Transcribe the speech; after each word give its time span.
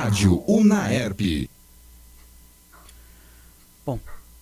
Rádio 0.00 0.42
Unaerp. 0.48 1.46
Bom, 3.84 3.98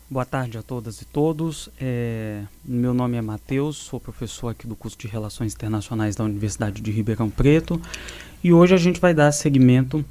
boa 0.08 0.24
tarde 0.24 0.56
a 0.56 0.62
todas 0.62 1.02
e 1.02 1.04
todos. 1.04 1.68
É, 1.80 2.44
meu 2.64 2.94
nome 2.94 3.16
é 3.16 3.20
Matheus, 3.20 3.76
sou 3.76 3.98
professor 3.98 4.50
aqui 4.50 4.68
do 4.68 4.76
curso 4.76 4.96
de 4.96 5.08
Relações 5.08 5.54
Internacionais 5.54 6.14
da 6.14 6.22
Universidade 6.22 6.80
de 6.80 6.92
Ribeirão 6.92 7.28
Preto 7.28 7.82
e 8.42 8.52
hoje 8.52 8.72
a 8.72 8.76
gente 8.76 9.00
vai 9.00 9.12
dar 9.12 9.32
seguimento 9.32 10.04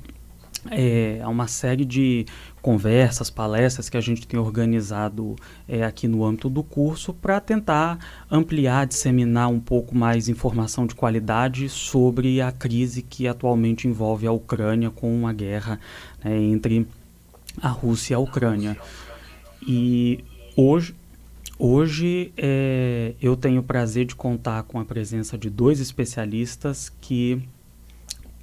é, 0.71 1.21
uma 1.27 1.47
série 1.47 1.85
de 1.85 2.25
conversas, 2.61 3.29
palestras 3.29 3.89
que 3.89 3.97
a 3.97 4.01
gente 4.01 4.27
tem 4.27 4.39
organizado 4.39 5.35
é, 5.67 5.83
aqui 5.83 6.07
no 6.07 6.25
âmbito 6.25 6.49
do 6.49 6.63
curso 6.63 7.13
para 7.13 7.39
tentar 7.39 7.97
ampliar, 8.29 8.85
disseminar 8.85 9.49
um 9.49 9.59
pouco 9.59 9.95
mais 9.95 10.27
informação 10.27 10.85
de 10.85 10.95
qualidade 10.95 11.69
sobre 11.69 12.41
a 12.41 12.51
crise 12.51 13.01
que 13.01 13.27
atualmente 13.27 13.87
envolve 13.87 14.27
a 14.27 14.31
Ucrânia 14.31 14.89
com 14.89 15.27
a 15.27 15.33
guerra 15.33 15.79
né, 16.23 16.37
entre 16.37 16.87
a 17.61 17.69
Rússia 17.69 18.13
e 18.13 18.15
a 18.15 18.19
Ucrânia. 18.19 18.77
E 19.65 20.23
hoje, 20.55 20.95
hoje 21.57 22.31
é, 22.37 23.13
eu 23.21 23.35
tenho 23.35 23.61
o 23.61 23.63
prazer 23.63 24.05
de 24.05 24.15
contar 24.15 24.63
com 24.63 24.79
a 24.79 24.85
presença 24.85 25.37
de 25.37 25.49
dois 25.49 25.79
especialistas 25.79 26.91
que 27.01 27.41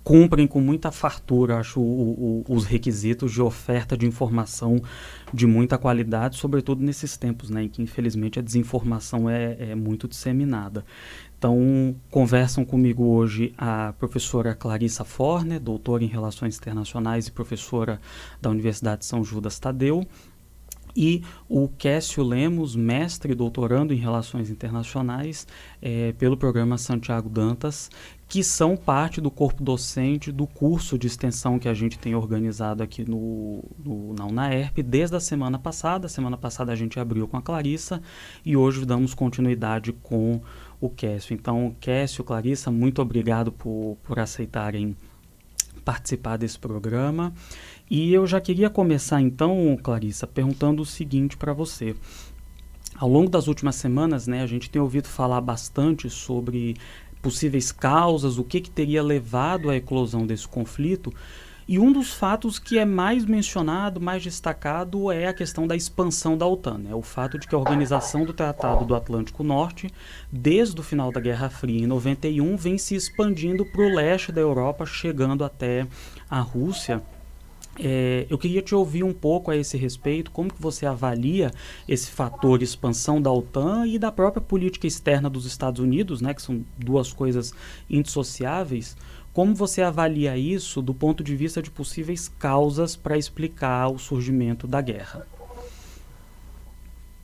cumprem 0.04 0.46
com 0.46 0.60
muita 0.60 0.92
fartura, 0.92 1.58
acho, 1.58 1.80
o, 1.80 2.44
o, 2.46 2.54
os 2.54 2.66
requisitos 2.66 3.32
de 3.32 3.40
oferta 3.40 3.96
de 3.96 4.06
informação 4.06 4.80
de 5.32 5.46
muita 5.46 5.78
qualidade, 5.78 6.36
sobretudo 6.36 6.84
nesses 6.84 7.16
tempos, 7.16 7.48
né, 7.48 7.62
em 7.62 7.68
que 7.68 7.80
infelizmente 7.80 8.38
a 8.38 8.42
desinformação 8.42 9.28
é, 9.28 9.56
é 9.70 9.74
muito 9.74 10.06
disseminada. 10.06 10.84
Então, 11.38 11.96
conversam 12.10 12.64
comigo 12.64 13.04
hoje 13.04 13.54
a 13.56 13.94
professora 13.98 14.54
Clarissa 14.54 15.04
Forner, 15.04 15.58
doutora 15.58 16.04
em 16.04 16.06
Relações 16.06 16.56
Internacionais 16.56 17.26
e 17.26 17.32
professora 17.32 17.98
da 18.40 18.50
Universidade 18.50 19.00
de 19.00 19.06
São 19.06 19.24
Judas 19.24 19.58
Tadeu, 19.58 20.06
e 20.96 21.22
o 21.48 21.68
Cássio 21.68 22.22
Lemos, 22.22 22.76
mestre 22.76 23.32
e 23.32 23.34
doutorando 23.34 23.92
em 23.92 23.96
Relações 23.96 24.48
Internacionais 24.48 25.46
é, 25.82 26.12
pelo 26.12 26.36
programa 26.36 26.78
Santiago 26.78 27.28
Dantas, 27.28 27.90
que 28.34 28.42
são 28.42 28.76
parte 28.76 29.20
do 29.20 29.30
corpo 29.30 29.62
docente 29.62 30.32
do 30.32 30.44
curso 30.44 30.98
de 30.98 31.06
extensão 31.06 31.56
que 31.56 31.68
a 31.68 31.72
gente 31.72 31.96
tem 31.96 32.16
organizado 32.16 32.82
aqui 32.82 33.08
no, 33.08 33.62
no, 33.78 34.12
na 34.12 34.26
UNAERP 34.26 34.82
desde 34.82 35.14
a 35.14 35.20
semana 35.20 35.56
passada. 35.56 36.08
Semana 36.08 36.36
passada 36.36 36.72
a 36.72 36.74
gente 36.74 36.98
abriu 36.98 37.28
com 37.28 37.36
a 37.36 37.40
Clarissa 37.40 38.02
e 38.44 38.56
hoje 38.56 38.84
damos 38.84 39.14
continuidade 39.14 39.92
com 39.92 40.40
o 40.80 40.90
Cássio. 40.90 41.32
Então, 41.32 41.76
Cássio, 41.80 42.24
Clarissa, 42.24 42.72
muito 42.72 43.00
obrigado 43.00 43.52
por, 43.52 43.98
por 44.02 44.18
aceitarem 44.18 44.96
participar 45.84 46.36
desse 46.36 46.58
programa. 46.58 47.32
E 47.88 48.12
eu 48.12 48.26
já 48.26 48.40
queria 48.40 48.68
começar 48.68 49.20
então, 49.20 49.78
Clarissa, 49.80 50.26
perguntando 50.26 50.82
o 50.82 50.86
seguinte 50.86 51.36
para 51.36 51.52
você. 51.52 51.94
Ao 52.96 53.08
longo 53.08 53.30
das 53.30 53.46
últimas 53.46 53.76
semanas, 53.76 54.26
né, 54.26 54.42
a 54.42 54.46
gente 54.46 54.70
tem 54.70 54.82
ouvido 54.82 55.06
falar 55.06 55.40
bastante 55.40 56.10
sobre 56.10 56.76
possíveis 57.24 57.72
causas, 57.72 58.36
o 58.36 58.44
que, 58.44 58.60
que 58.60 58.70
teria 58.70 59.02
levado 59.02 59.70
à 59.70 59.76
eclosão 59.76 60.26
desse 60.26 60.46
conflito. 60.46 61.10
E 61.66 61.78
um 61.78 61.90
dos 61.90 62.12
fatos 62.12 62.58
que 62.58 62.78
é 62.78 62.84
mais 62.84 63.24
mencionado, 63.24 63.98
mais 63.98 64.22
destacado, 64.22 65.10
é 65.10 65.26
a 65.28 65.32
questão 65.32 65.66
da 65.66 65.74
expansão 65.74 66.36
da 66.36 66.46
OTAN. 66.46 66.76
Né? 66.76 66.94
O 66.94 67.00
fato 67.00 67.38
de 67.38 67.48
que 67.48 67.54
a 67.54 67.58
organização 67.58 68.26
do 68.26 68.34
Tratado 68.34 68.84
do 68.84 68.94
Atlântico 68.94 69.42
Norte, 69.42 69.88
desde 70.30 70.78
o 70.78 70.82
final 70.82 71.10
da 71.10 71.20
Guerra 71.20 71.48
Fria, 71.48 71.82
em 71.82 71.86
91, 71.86 72.54
vem 72.58 72.76
se 72.76 72.94
expandindo 72.94 73.64
para 73.64 73.80
o 73.80 73.94
leste 73.94 74.30
da 74.30 74.42
Europa, 74.42 74.84
chegando 74.84 75.42
até 75.42 75.86
a 76.28 76.40
Rússia. 76.40 77.02
É, 77.78 78.26
eu 78.30 78.38
queria 78.38 78.62
te 78.62 78.74
ouvir 78.74 79.02
um 79.02 79.12
pouco 79.12 79.50
a 79.50 79.56
esse 79.56 79.76
respeito, 79.76 80.30
como 80.30 80.52
que 80.52 80.62
você 80.62 80.86
avalia 80.86 81.50
esse 81.88 82.10
fator 82.10 82.62
expansão 82.62 83.20
da 83.20 83.32
OTAN 83.32 83.86
e 83.86 83.98
da 83.98 84.12
própria 84.12 84.40
política 84.40 84.86
externa 84.86 85.28
dos 85.28 85.44
Estados 85.44 85.80
Unidos, 85.80 86.20
né, 86.20 86.32
que 86.32 86.42
são 86.42 86.64
duas 86.78 87.12
coisas 87.12 87.52
indissociáveis. 87.90 88.96
Como 89.32 89.54
você 89.54 89.82
avalia 89.82 90.36
isso 90.36 90.80
do 90.80 90.94
ponto 90.94 91.24
de 91.24 91.34
vista 91.34 91.60
de 91.60 91.70
possíveis 91.70 92.28
causas 92.28 92.94
para 92.94 93.18
explicar 93.18 93.88
o 93.88 93.98
surgimento 93.98 94.68
da 94.68 94.80
guerra? 94.80 95.26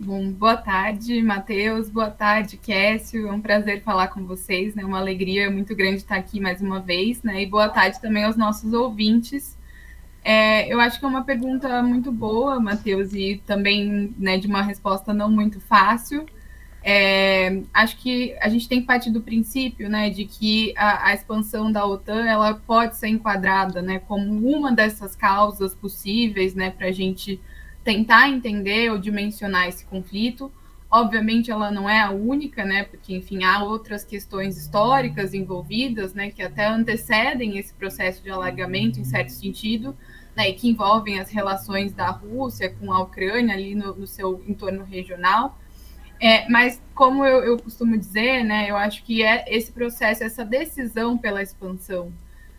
Bom, 0.03 0.33
boa 0.33 0.57
tarde, 0.57 1.23
Matheus. 1.23 1.91
Boa 1.91 2.11
tarde, 2.11 2.57
Kécio. 2.57 3.29
É 3.29 3.33
um 3.33 3.41
prazer 3.41 3.83
falar 3.83 4.09
com 4.09 4.25
vocês, 4.25 4.75
né? 4.75 4.83
Uma 4.83 4.99
alegria 4.99 5.51
muito 5.51 5.77
grande 5.77 5.99
estar 5.99 6.17
aqui 6.17 6.41
mais 6.41 6.63
uma 6.63 6.81
vez, 6.81 7.23
né? 7.23 7.43
E 7.43 7.47
boa 7.47 7.69
tarde 7.69 8.01
também 8.01 8.25
aos 8.25 8.35
nossos 8.35 8.73
ouvintes. 8.73 9.60
É, 10.23 10.73
eu 10.73 10.81
acho 10.81 10.99
que 10.99 11.05
é 11.05 11.09
uma 11.09 11.25
pergunta 11.25 11.83
muito 11.83 12.13
boa, 12.13 12.61
Matheus, 12.61 13.13
e 13.15 13.43
também 13.47 14.15
né, 14.19 14.39
de 14.39 14.47
uma 14.47 14.63
resposta 14.63 15.15
não 15.15 15.31
muito 15.31 15.61
fácil. 15.61 16.27
É, 16.83 17.63
acho 17.75 17.99
que 17.99 18.35
a 18.41 18.49
gente 18.49 18.67
tem 18.67 18.81
que 18.81 18.87
partir 18.87 19.11
do 19.11 19.21
princípio 19.21 19.89
né, 19.89 20.09
de 20.09 20.25
que 20.25 20.73
a, 20.77 21.09
a, 21.09 21.15
expansão 21.15 21.71
da 21.71 21.85
OTAN 21.85 22.25
ela 22.25 22.55
pode 22.55 22.97
ser 22.97 23.09
enquadrada 23.09 23.83
né, 23.83 23.99
como 23.99 24.49
uma 24.49 24.73
dessas 24.73 25.15
causas 25.15 25.75
possíveis 25.75 26.55
né, 26.55 26.71
para 26.71 26.87
a 26.87 26.93
gente 26.93 27.39
tentar 27.85 28.31
entender 28.31 28.91
ou 28.91 28.99
dimensionar 28.99 29.69
esse 29.69 29.85
conflito. 29.85 30.51
Obviamente, 30.91 31.53
ela 31.53 31.71
não 31.71 31.89
é 31.89 32.01
a 32.01 32.11
única, 32.11 32.65
né, 32.65 32.83
porque, 32.83 33.15
enfim, 33.15 33.45
há 33.45 33.63
outras 33.63 34.05
questões 34.05 34.59
históricas 34.59 35.33
envolvidas 35.33 36.15
né, 36.15 36.33
que 36.33 36.43
até 36.43 36.67
antecedem 36.67 37.59
esse 37.59 37.73
processo 37.73 38.21
de 38.23 38.31
alargamento, 38.31 38.99
em 38.99 39.05
certo 39.05 39.29
sentido, 39.29 39.97
né, 40.37 40.49
e 40.49 40.55
que 40.55 40.69
envolvem 40.69 41.21
as 41.21 41.31
relações 41.31 41.93
da 41.93 42.11
Rússia 42.11 42.71
com 42.71 42.93
a 42.93 43.01
Ucrânia 43.01 43.55
ali 43.55 43.73
no, 43.75 43.95
no 43.95 44.07
seu 44.07 44.43
entorno 44.49 44.83
regional. 44.83 45.57
É, 46.21 46.49
mas, 46.49 46.83
como 46.93 47.25
eu, 47.25 47.45
eu, 47.45 47.57
costumo 47.57 47.97
dizer, 47.97 48.43
né, 48.43 48.69
eu 48.69 48.77
acho 48.77 49.05
que 49.05 49.23
é 49.23 49.45
esse 49.47 49.71
processo, 49.71 50.25
essa 50.25 50.45
decisão 50.45 51.17
pela 51.17 51.41
expansão, 51.41 52.13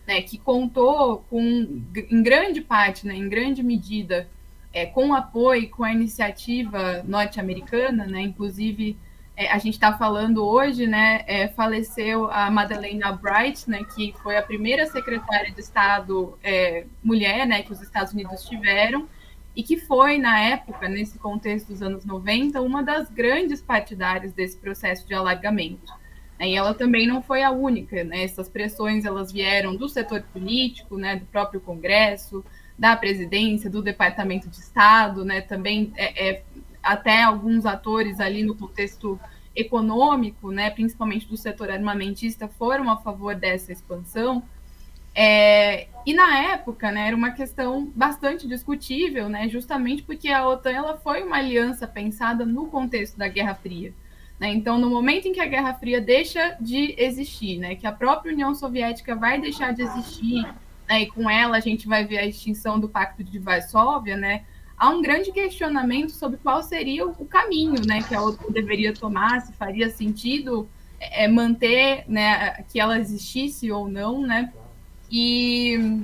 né, 0.06 0.22
que 0.22 0.38
contou 0.38 1.18
com, 1.28 1.38
em 1.38 2.22
grande 2.22 2.62
parte, 2.62 3.06
né, 3.06 3.14
em 3.14 3.28
grande 3.28 3.62
medida, 3.62 4.26
é, 4.72 4.86
com 4.86 5.10
o 5.10 5.14
apoio, 5.14 5.68
com 5.70 5.84
a 5.84 5.92
iniciativa 5.92 7.02
norte-americana, 7.04 8.06
né, 8.06 8.22
inclusive 8.22 8.96
é, 9.36 9.50
a 9.50 9.58
gente 9.58 9.74
está 9.74 9.92
falando 9.96 10.44
hoje, 10.44 10.86
né, 10.86 11.24
é, 11.26 11.48
faleceu 11.48 12.30
a 12.30 12.50
Madeleine 12.50 13.02
Albright, 13.02 13.68
né, 13.68 13.82
que 13.94 14.14
foi 14.22 14.36
a 14.36 14.42
primeira 14.42 14.86
secretária 14.86 15.50
de 15.50 15.60
Estado 15.60 16.38
é, 16.42 16.86
mulher, 17.02 17.46
né, 17.46 17.62
que 17.62 17.72
os 17.72 17.80
Estados 17.80 18.12
Unidos 18.12 18.44
tiveram, 18.44 19.08
e 19.54 19.62
que 19.62 19.76
foi, 19.76 20.16
na 20.18 20.40
época, 20.40 20.88
nesse 20.88 21.18
contexto 21.18 21.68
dos 21.68 21.82
anos 21.82 22.04
90, 22.04 22.60
uma 22.62 22.82
das 22.82 23.10
grandes 23.10 23.60
partidárias 23.60 24.32
desse 24.32 24.56
processo 24.56 25.06
de 25.06 25.12
alargamento. 25.12 25.92
E 26.40 26.56
ela 26.56 26.74
também 26.74 27.06
não 27.06 27.22
foi 27.22 27.42
a 27.42 27.50
única, 27.50 28.02
né, 28.04 28.24
essas 28.24 28.48
pressões 28.48 29.04
elas 29.04 29.30
vieram 29.32 29.76
do 29.76 29.88
setor 29.88 30.22
político, 30.32 30.96
né, 30.96 31.16
do 31.16 31.26
próprio 31.26 31.60
Congresso, 31.60 32.44
da 32.82 32.96
presidência, 32.96 33.70
do 33.70 33.80
Departamento 33.80 34.48
de 34.48 34.56
Estado, 34.56 35.24
né, 35.24 35.40
também 35.40 35.92
é, 35.96 36.30
é 36.30 36.42
até 36.82 37.22
alguns 37.22 37.64
atores 37.64 38.18
ali 38.18 38.42
no 38.42 38.56
contexto 38.56 39.20
econômico, 39.54 40.50
né, 40.50 40.68
principalmente 40.68 41.28
do 41.28 41.36
setor 41.36 41.70
armamentista, 41.70 42.48
foram 42.48 42.90
a 42.90 42.96
favor 42.96 43.36
dessa 43.36 43.70
expansão. 43.70 44.42
É, 45.14 45.86
e 46.04 46.12
na 46.12 46.38
época, 46.54 46.90
né, 46.90 47.06
era 47.06 47.14
uma 47.14 47.30
questão 47.30 47.88
bastante 47.94 48.48
discutível, 48.48 49.28
né, 49.28 49.48
justamente 49.48 50.02
porque 50.02 50.30
a 50.30 50.44
OTAN 50.44 50.72
ela 50.72 50.96
foi 50.96 51.22
uma 51.22 51.36
aliança 51.36 51.86
pensada 51.86 52.44
no 52.44 52.66
contexto 52.66 53.16
da 53.16 53.28
Guerra 53.28 53.54
Fria. 53.54 53.94
Né? 54.40 54.52
Então, 54.52 54.76
no 54.76 54.90
momento 54.90 55.28
em 55.28 55.32
que 55.32 55.40
a 55.40 55.46
Guerra 55.46 55.74
Fria 55.74 56.00
deixa 56.00 56.56
de 56.60 56.96
existir, 56.98 57.58
né, 57.58 57.76
que 57.76 57.86
a 57.86 57.92
própria 57.92 58.32
União 58.32 58.52
Soviética 58.56 59.14
vai 59.14 59.40
deixar 59.40 59.72
de 59.72 59.82
existir, 59.82 60.44
e 61.00 61.06
com 61.06 61.28
ela 61.30 61.56
a 61.56 61.60
gente 61.60 61.86
vai 61.86 62.04
ver 62.04 62.18
a 62.18 62.26
extinção 62.26 62.78
do 62.78 62.88
Pacto 62.88 63.22
de 63.22 63.38
Varsóvia, 63.38 64.16
né, 64.16 64.44
há 64.76 64.90
um 64.90 65.00
grande 65.00 65.30
questionamento 65.30 66.10
sobre 66.10 66.38
qual 66.38 66.62
seria 66.62 67.06
o 67.06 67.24
caminho 67.24 67.86
né, 67.86 68.02
que 68.02 68.14
a 68.14 68.22
OTAN 68.22 68.50
deveria 68.50 68.92
tomar, 68.92 69.40
se 69.40 69.52
faria 69.52 69.88
sentido 69.88 70.68
é, 70.98 71.26
manter 71.28 72.04
né, 72.08 72.64
que 72.68 72.80
ela 72.80 72.98
existisse 72.98 73.70
ou 73.70 73.88
não, 73.88 74.22
né? 74.22 74.52
E, 75.10 76.02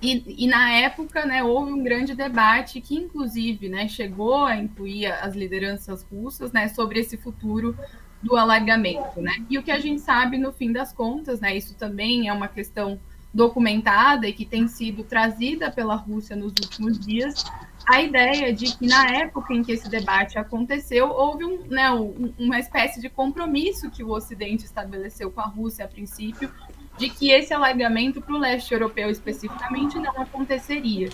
e, 0.00 0.44
e, 0.44 0.46
na 0.46 0.72
época 0.72 1.26
né, 1.26 1.42
houve 1.42 1.72
um 1.72 1.82
grande 1.82 2.14
debate 2.14 2.80
que, 2.80 2.94
inclusive, 2.94 3.68
né, 3.68 3.88
chegou 3.88 4.46
a 4.46 4.56
incluir 4.56 5.06
as 5.06 5.34
lideranças 5.34 6.02
russas 6.02 6.50
né, 6.50 6.68
sobre 6.68 7.00
esse 7.00 7.16
futuro 7.16 7.76
do 8.22 8.36
alargamento. 8.36 9.20
Né? 9.20 9.44
E 9.50 9.58
o 9.58 9.62
que 9.62 9.70
a 9.70 9.78
gente 9.78 10.00
sabe, 10.00 10.38
no 10.38 10.52
fim 10.52 10.72
das 10.72 10.92
contas, 10.92 11.40
né, 11.40 11.56
isso 11.56 11.74
também 11.74 12.28
é 12.28 12.32
uma 12.32 12.48
questão 12.48 12.98
documentada 13.32 14.26
e 14.26 14.32
que 14.32 14.44
tem 14.44 14.66
sido 14.66 15.04
trazida 15.04 15.70
pela 15.70 15.94
Rússia 15.94 16.34
nos 16.34 16.52
últimos 16.52 16.98
dias, 16.98 17.44
a 17.86 18.02
ideia 18.02 18.52
de 18.52 18.76
que 18.76 18.86
na 18.86 19.06
época 19.16 19.54
em 19.54 19.62
que 19.62 19.72
esse 19.72 19.88
debate 19.88 20.38
aconteceu, 20.38 21.08
houve 21.08 21.44
um, 21.44 21.66
né, 21.68 21.90
um, 21.90 22.32
uma 22.38 22.58
espécie 22.58 23.00
de 23.00 23.08
compromisso 23.08 23.90
que 23.90 24.02
o 24.02 24.10
Ocidente 24.10 24.64
estabeleceu 24.64 25.30
com 25.30 25.40
a 25.40 25.46
Rússia 25.46 25.84
a 25.84 25.88
princípio, 25.88 26.50
de 26.98 27.08
que 27.08 27.30
esse 27.30 27.54
alargamento 27.54 28.20
para 28.20 28.34
o 28.34 28.38
leste 28.38 28.72
europeu 28.72 29.08
especificamente 29.08 29.98
não 29.98 30.20
aconteceria. 30.20 31.08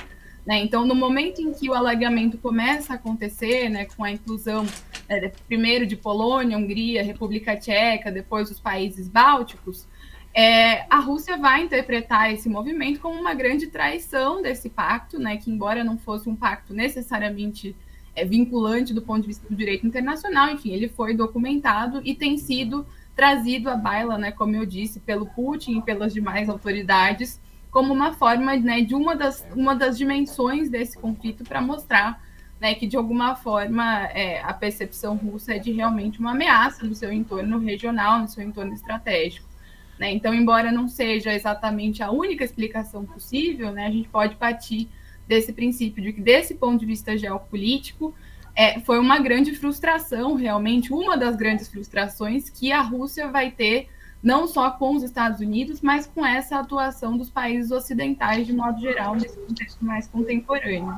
Né? 0.46 0.58
Então, 0.58 0.84
no 0.84 0.94
momento 0.94 1.40
em 1.40 1.52
que 1.52 1.70
o 1.70 1.74
alargamento 1.74 2.36
começa 2.38 2.92
a 2.92 2.96
acontecer, 2.96 3.68
né, 3.68 3.86
com 3.96 4.04
a 4.04 4.10
inclusão 4.10 4.66
é, 5.08 5.32
primeiro 5.46 5.86
de 5.86 5.96
Polônia, 5.96 6.58
Hungria, 6.58 7.02
República 7.02 7.56
Tcheca, 7.56 8.10
depois 8.10 8.50
os 8.50 8.60
países 8.60 9.08
bálticos, 9.08 9.86
é, 10.34 10.84
a 10.90 10.98
Rússia 10.98 11.36
vai 11.36 11.62
interpretar 11.62 12.32
esse 12.32 12.48
movimento 12.48 12.98
como 12.98 13.18
uma 13.18 13.34
grande 13.34 13.68
traição 13.68 14.42
desse 14.42 14.68
pacto, 14.68 15.18
né, 15.18 15.36
que 15.36 15.48
embora 15.48 15.84
não 15.84 15.96
fosse 15.96 16.28
um 16.28 16.34
pacto 16.34 16.74
necessariamente 16.74 17.76
é, 18.16 18.24
vinculante 18.24 18.92
do 18.92 19.00
ponto 19.00 19.22
de 19.22 19.28
vista 19.28 19.46
do 19.48 19.54
direito 19.54 19.86
internacional, 19.86 20.50
enfim, 20.50 20.72
ele 20.72 20.88
foi 20.88 21.14
documentado 21.14 22.00
e 22.04 22.16
tem 22.16 22.36
sido 22.36 22.84
trazido 23.14 23.70
à 23.70 23.76
baila, 23.76 24.18
né, 24.18 24.32
como 24.32 24.56
eu 24.56 24.66
disse, 24.66 24.98
pelo 24.98 25.24
Putin 25.24 25.78
e 25.78 25.82
pelas 25.82 26.12
demais 26.12 26.48
autoridades, 26.48 27.40
como 27.70 27.92
uma 27.92 28.12
forma 28.12 28.56
né, 28.56 28.80
de 28.82 28.94
uma 28.94 29.14
das, 29.14 29.46
uma 29.54 29.74
das 29.74 29.96
dimensões 29.96 30.68
desse 30.68 30.98
conflito 30.98 31.44
para 31.44 31.60
mostrar 31.60 32.20
né, 32.60 32.74
que, 32.74 32.86
de 32.88 32.96
alguma 32.96 33.36
forma, 33.36 34.06
é, 34.06 34.40
a 34.42 34.52
percepção 34.52 35.16
russa 35.16 35.54
é 35.54 35.58
de 35.58 35.70
realmente 35.70 36.18
uma 36.18 36.32
ameaça 36.32 36.84
no 36.84 36.94
seu 36.94 37.12
entorno 37.12 37.58
regional, 37.58 38.18
no 38.18 38.28
seu 38.28 38.42
entorno 38.42 38.72
estratégico. 38.72 39.53
Né? 39.98 40.12
Então, 40.12 40.34
embora 40.34 40.72
não 40.72 40.88
seja 40.88 41.32
exatamente 41.32 42.02
a 42.02 42.10
única 42.10 42.44
explicação 42.44 43.04
possível, 43.04 43.70
né, 43.70 43.86
a 43.86 43.90
gente 43.90 44.08
pode 44.08 44.34
partir 44.34 44.88
desse 45.26 45.52
princípio 45.52 46.02
de 46.02 46.12
que, 46.12 46.20
desse 46.20 46.54
ponto 46.54 46.80
de 46.80 46.86
vista 46.86 47.16
geopolítico, 47.16 48.14
é, 48.56 48.80
foi 48.80 48.98
uma 48.98 49.18
grande 49.18 49.54
frustração, 49.54 50.34
realmente, 50.34 50.92
uma 50.92 51.16
das 51.16 51.36
grandes 51.36 51.68
frustrações 51.68 52.48
que 52.48 52.72
a 52.72 52.80
Rússia 52.80 53.28
vai 53.28 53.50
ter, 53.50 53.88
não 54.22 54.46
só 54.46 54.70
com 54.70 54.94
os 54.94 55.02
Estados 55.02 55.40
Unidos, 55.40 55.80
mas 55.80 56.06
com 56.06 56.24
essa 56.24 56.58
atuação 56.58 57.16
dos 57.16 57.30
países 57.30 57.70
ocidentais, 57.70 58.46
de 58.46 58.52
modo 58.52 58.80
geral, 58.80 59.14
nesse 59.14 59.36
contexto 59.38 59.84
mais 59.84 60.06
contemporâneo. 60.06 60.96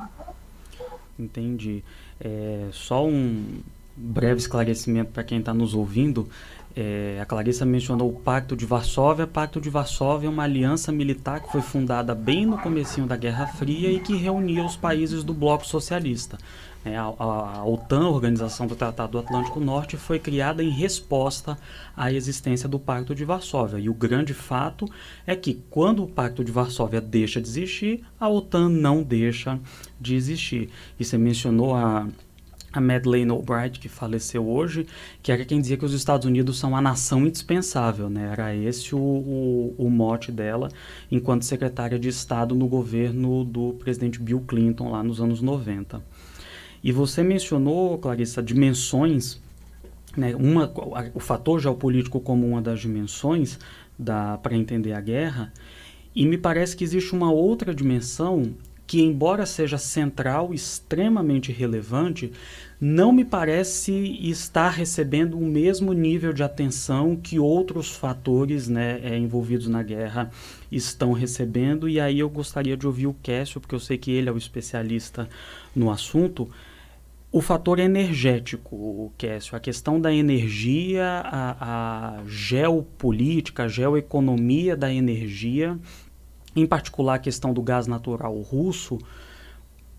Entendi. 1.17 1.83
É, 2.19 2.69
só 2.71 3.05
um 3.05 3.61
breve 3.95 4.37
esclarecimento 4.37 5.11
para 5.11 5.23
quem 5.23 5.39
está 5.39 5.53
nos 5.53 5.73
ouvindo. 5.73 6.29
É, 6.79 7.17
a 7.19 7.25
Clarissa 7.25 7.65
mencionou 7.65 8.07
o 8.07 8.13
Pacto 8.13 8.55
de 8.55 8.63
Varsóvia. 8.63 9.25
O 9.25 9.27
Pacto 9.27 9.59
de 9.59 9.67
Varsóvia 9.67 10.27
é 10.27 10.29
uma 10.29 10.43
aliança 10.43 10.91
militar 10.91 11.41
que 11.41 11.51
foi 11.51 11.59
fundada 11.59 12.13
bem 12.13 12.45
no 12.45 12.59
comecinho 12.59 13.07
da 13.07 13.17
Guerra 13.17 13.47
Fria 13.47 13.91
e 13.91 13.99
que 13.99 14.15
reunia 14.15 14.63
os 14.63 14.75
países 14.75 15.23
do 15.23 15.33
bloco 15.33 15.65
socialista. 15.65 16.37
É, 16.85 16.95
a, 16.95 17.01
a, 17.01 17.65
OTAN, 17.65 18.05
a 18.05 18.09
Organização 18.09 18.67
do 18.67 18.75
Tratado 18.75 19.13
do 19.13 19.17
Atlântico 19.17 19.59
Norte, 19.59 19.97
foi 19.97 20.19
criada 20.19 20.63
em 20.63 20.69
resposta 20.69 21.57
à 21.95 22.13
existência 22.13 22.69
do 22.69 22.77
Pacto 22.77 23.15
de 23.15 23.25
Varsóvia. 23.25 23.79
E 23.79 23.89
o 23.89 23.93
grande 23.95 24.35
fato 24.35 24.87
é 25.25 25.35
que, 25.35 25.55
quando 25.71 26.03
o 26.03 26.07
Pacto 26.07 26.43
de 26.43 26.51
Varsóvia 26.51 27.01
deixa 27.01 27.41
de 27.41 27.47
existir, 27.47 28.03
a 28.19 28.29
OTAN 28.29 28.69
não 28.69 29.01
deixa 29.01 29.59
de 29.99 30.13
existir. 30.13 30.69
E 30.99 31.03
você 31.03 31.17
mencionou 31.17 31.73
a 31.73 32.07
a 32.77 32.81
Madeleine 32.81 33.31
Albright, 33.31 33.79
que 33.79 33.89
faleceu 33.89 34.47
hoje, 34.47 34.85
que 35.21 35.31
era 35.31 35.43
quem 35.43 35.59
dizia 35.59 35.77
que 35.77 35.85
os 35.85 35.93
Estados 35.93 36.25
Unidos 36.25 36.57
são 36.57 36.75
a 36.75 36.81
nação 36.81 37.25
indispensável, 37.25 38.09
né? 38.09 38.29
Era 38.31 38.55
esse 38.55 38.93
o, 38.93 38.99
o, 38.99 39.75
o 39.77 39.89
mote 39.89 40.31
dela, 40.31 40.69
enquanto 41.11 41.45
secretária 41.45 41.97
de 41.97 42.07
Estado 42.07 42.55
no 42.55 42.67
governo 42.67 43.43
do 43.43 43.73
presidente 43.73 44.19
Bill 44.19 44.41
Clinton, 44.47 44.91
lá 44.91 45.03
nos 45.03 45.19
anos 45.19 45.41
90. 45.41 46.01
E 46.83 46.91
você 46.91 47.23
mencionou, 47.23 47.97
Clarissa, 47.97 48.41
dimensões, 48.41 49.41
né? 50.15 50.35
uma, 50.35 50.71
o 51.13 51.19
fator 51.19 51.59
geopolítico 51.59 52.19
como 52.19 52.47
uma 52.47 52.61
das 52.61 52.79
dimensões 52.79 53.59
para 54.41 54.55
entender 54.55 54.93
a 54.93 55.01
guerra, 55.01 55.51
e 56.15 56.25
me 56.25 56.37
parece 56.37 56.75
que 56.75 56.83
existe 56.83 57.13
uma 57.13 57.31
outra 57.31 57.73
dimensão 57.73 58.55
que, 58.87 59.01
embora 59.01 59.45
seja 59.45 59.77
central, 59.77 60.53
extremamente 60.53 61.51
relevante, 61.51 62.31
não 62.79 63.11
me 63.11 63.25
parece 63.25 63.91
estar 64.21 64.69
recebendo 64.69 65.37
o 65.37 65.45
mesmo 65.45 65.93
nível 65.93 66.31
de 66.31 66.43
atenção 66.43 67.15
que 67.15 67.39
outros 67.39 67.95
fatores 67.95 68.67
né, 68.67 68.99
é, 69.03 69.17
envolvidos 69.17 69.67
na 69.67 69.81
guerra 69.81 70.29
estão 70.71 71.11
recebendo. 71.11 71.89
E 71.89 71.99
aí 71.99 72.19
eu 72.19 72.29
gostaria 72.29 72.77
de 72.77 72.85
ouvir 72.85 73.07
o 73.07 73.15
Cássio, 73.23 73.59
porque 73.59 73.73
eu 73.73 73.79
sei 73.79 73.97
que 73.97 74.11
ele 74.11 74.29
é 74.29 74.31
o 74.31 74.37
especialista 74.37 75.27
no 75.75 75.89
assunto. 75.89 76.49
O 77.31 77.41
fator 77.41 77.79
energético, 77.79 79.11
Cássio, 79.17 79.55
a 79.55 79.59
questão 79.59 79.99
da 79.99 80.13
energia, 80.13 81.03
a, 81.25 82.19
a 82.19 82.23
geopolítica, 82.27 83.63
a 83.63 83.67
geoeconomia 83.67 84.77
da 84.77 84.93
energia 84.93 85.77
em 86.55 86.65
particular 86.65 87.15
a 87.15 87.19
questão 87.19 87.53
do 87.53 87.61
gás 87.61 87.87
natural 87.87 88.35
russo, 88.41 88.97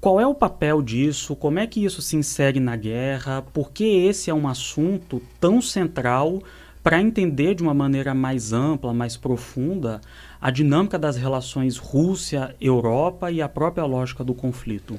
qual 0.01 0.21
é 0.21 0.27
o 0.27 0.35
papel 0.35 0.81
disso? 0.81 1.35
Como 1.35 1.59
é 1.59 1.67
que 1.67 1.85
isso 1.85 2.01
se 2.01 2.17
insere 2.17 2.61
na 2.61 2.77
guerra? 2.77 3.43
Por 3.43 3.73
que 3.73 3.85
esse 3.85 4.31
é 4.31 4.35
um 4.35 4.47
assunto 4.47 5.21
tão 5.41 5.61
central 5.61 6.41
para 6.83 7.01
entender 7.01 7.55
de 7.55 7.63
uma 7.63 7.75
maneira 7.75 8.15
mais 8.15 8.53
ampla, 8.53 8.95
mais 8.95 9.17
profunda, 9.17 10.01
a 10.41 10.51
dinâmica 10.51 10.99
das 10.99 11.17
relações 11.17 11.77
Rússia-Europa 11.77 13.31
e 13.33 13.43
a 13.43 13.49
própria 13.49 13.85
lógica 13.85 14.23
do 14.23 14.33
conflito? 14.33 14.99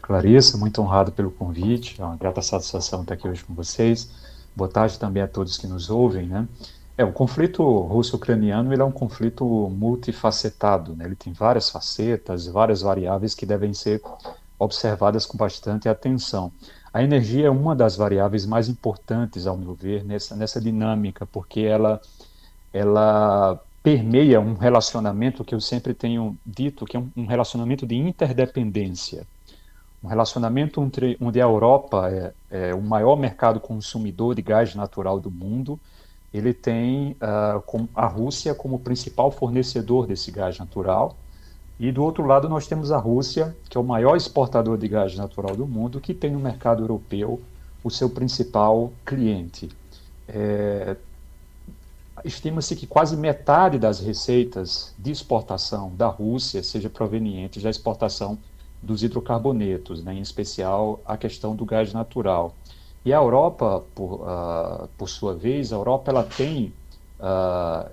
Clarissa, 0.00 0.56
muito 0.56 0.80
honrado 0.80 1.10
pelo 1.10 1.30
convite, 1.30 2.00
é 2.00 2.04
uma 2.04 2.16
grata 2.16 2.40
satisfação 2.40 3.02
estar 3.02 3.14
aqui 3.14 3.26
hoje 3.26 3.44
com 3.44 3.54
vocês. 3.54 4.10
Boa 4.54 4.68
tarde 4.68 4.98
também 4.98 5.22
a 5.22 5.28
todos 5.28 5.58
que 5.58 5.66
nos 5.66 5.90
ouvem, 5.90 6.26
né? 6.26 6.46
É, 6.96 7.04
o 7.04 7.12
conflito 7.12 7.62
russo-ucraniano 7.62 8.72
ele 8.72 8.82
é 8.82 8.84
um 8.84 8.92
conflito 8.92 9.44
multifacetado, 9.44 10.94
né? 10.94 11.06
ele 11.06 11.16
tem 11.16 11.32
várias 11.32 11.70
facetas, 11.70 12.46
várias 12.46 12.82
variáveis 12.82 13.34
que 13.34 13.46
devem 13.46 13.72
ser 13.72 14.02
observadas 14.58 15.24
com 15.24 15.36
bastante 15.36 15.88
atenção. 15.88 16.52
A 16.92 17.02
energia 17.02 17.46
é 17.46 17.50
uma 17.50 17.74
das 17.74 17.96
variáveis 17.96 18.44
mais 18.44 18.68
importantes, 18.68 19.46
ao 19.46 19.56
meu 19.56 19.74
ver, 19.74 20.04
nessa, 20.04 20.36
nessa 20.36 20.60
dinâmica, 20.60 21.24
porque 21.24 21.60
ela, 21.60 22.00
ela 22.72 23.58
permeia 23.82 24.38
um 24.40 24.54
relacionamento 24.54 25.42
que 25.42 25.54
eu 25.54 25.60
sempre 25.60 25.94
tenho 25.94 26.36
dito, 26.44 26.84
que 26.84 26.96
é 26.96 27.00
um, 27.00 27.10
um 27.16 27.26
relacionamento 27.26 27.86
de 27.86 27.96
interdependência. 27.96 29.26
Um 30.04 30.08
relacionamento 30.08 30.80
onde, 30.80 31.16
onde 31.20 31.40
a 31.40 31.44
Europa 31.44 32.10
é, 32.10 32.32
é 32.50 32.74
o 32.74 32.82
maior 32.82 33.16
mercado 33.16 33.58
consumidor 33.58 34.34
de 34.34 34.42
gás 34.42 34.74
natural 34.74 35.18
do 35.18 35.30
mundo, 35.30 35.80
ele 36.32 36.54
tem 36.54 37.12
uh, 37.12 37.88
a 37.94 38.06
Rússia 38.06 38.54
como 38.54 38.78
principal 38.78 39.30
fornecedor 39.30 40.06
desse 40.06 40.30
gás 40.30 40.58
natural. 40.58 41.16
E 41.78 41.90
do 41.90 42.02
outro 42.02 42.24
lado, 42.24 42.48
nós 42.48 42.66
temos 42.66 42.92
a 42.92 42.98
Rússia, 42.98 43.56
que 43.68 43.76
é 43.76 43.80
o 43.80 43.84
maior 43.84 44.16
exportador 44.16 44.78
de 44.78 44.88
gás 44.88 45.16
natural 45.16 45.56
do 45.56 45.66
mundo, 45.66 46.00
que 46.00 46.14
tem 46.14 46.30
no 46.30 46.38
mercado 46.38 46.82
europeu 46.82 47.40
o 47.82 47.90
seu 47.90 48.08
principal 48.08 48.92
cliente. 49.04 49.68
É, 50.28 50.96
Estima-se 52.24 52.76
que 52.76 52.86
quase 52.86 53.16
metade 53.16 53.78
das 53.78 53.98
receitas 53.98 54.94
de 54.98 55.10
exportação 55.10 55.92
da 55.96 56.06
Rússia 56.06 56.62
seja 56.62 56.88
proveniente 56.88 57.58
da 57.58 57.70
exportação 57.70 58.38
dos 58.80 59.02
hidrocarbonetos, 59.02 60.04
né, 60.04 60.14
em 60.14 60.20
especial 60.20 61.00
a 61.04 61.16
questão 61.16 61.56
do 61.56 61.64
gás 61.64 61.92
natural. 61.92 62.54
E 63.04 63.12
a 63.12 63.16
Europa, 63.16 63.82
por, 63.94 64.22
uh, 64.22 64.88
por 64.96 65.08
sua 65.08 65.34
vez, 65.34 65.72
a 65.72 65.76
Europa 65.76 66.10
ela 66.10 66.22
tem 66.22 66.66
uh, 67.18 67.24
ah, 67.24 67.90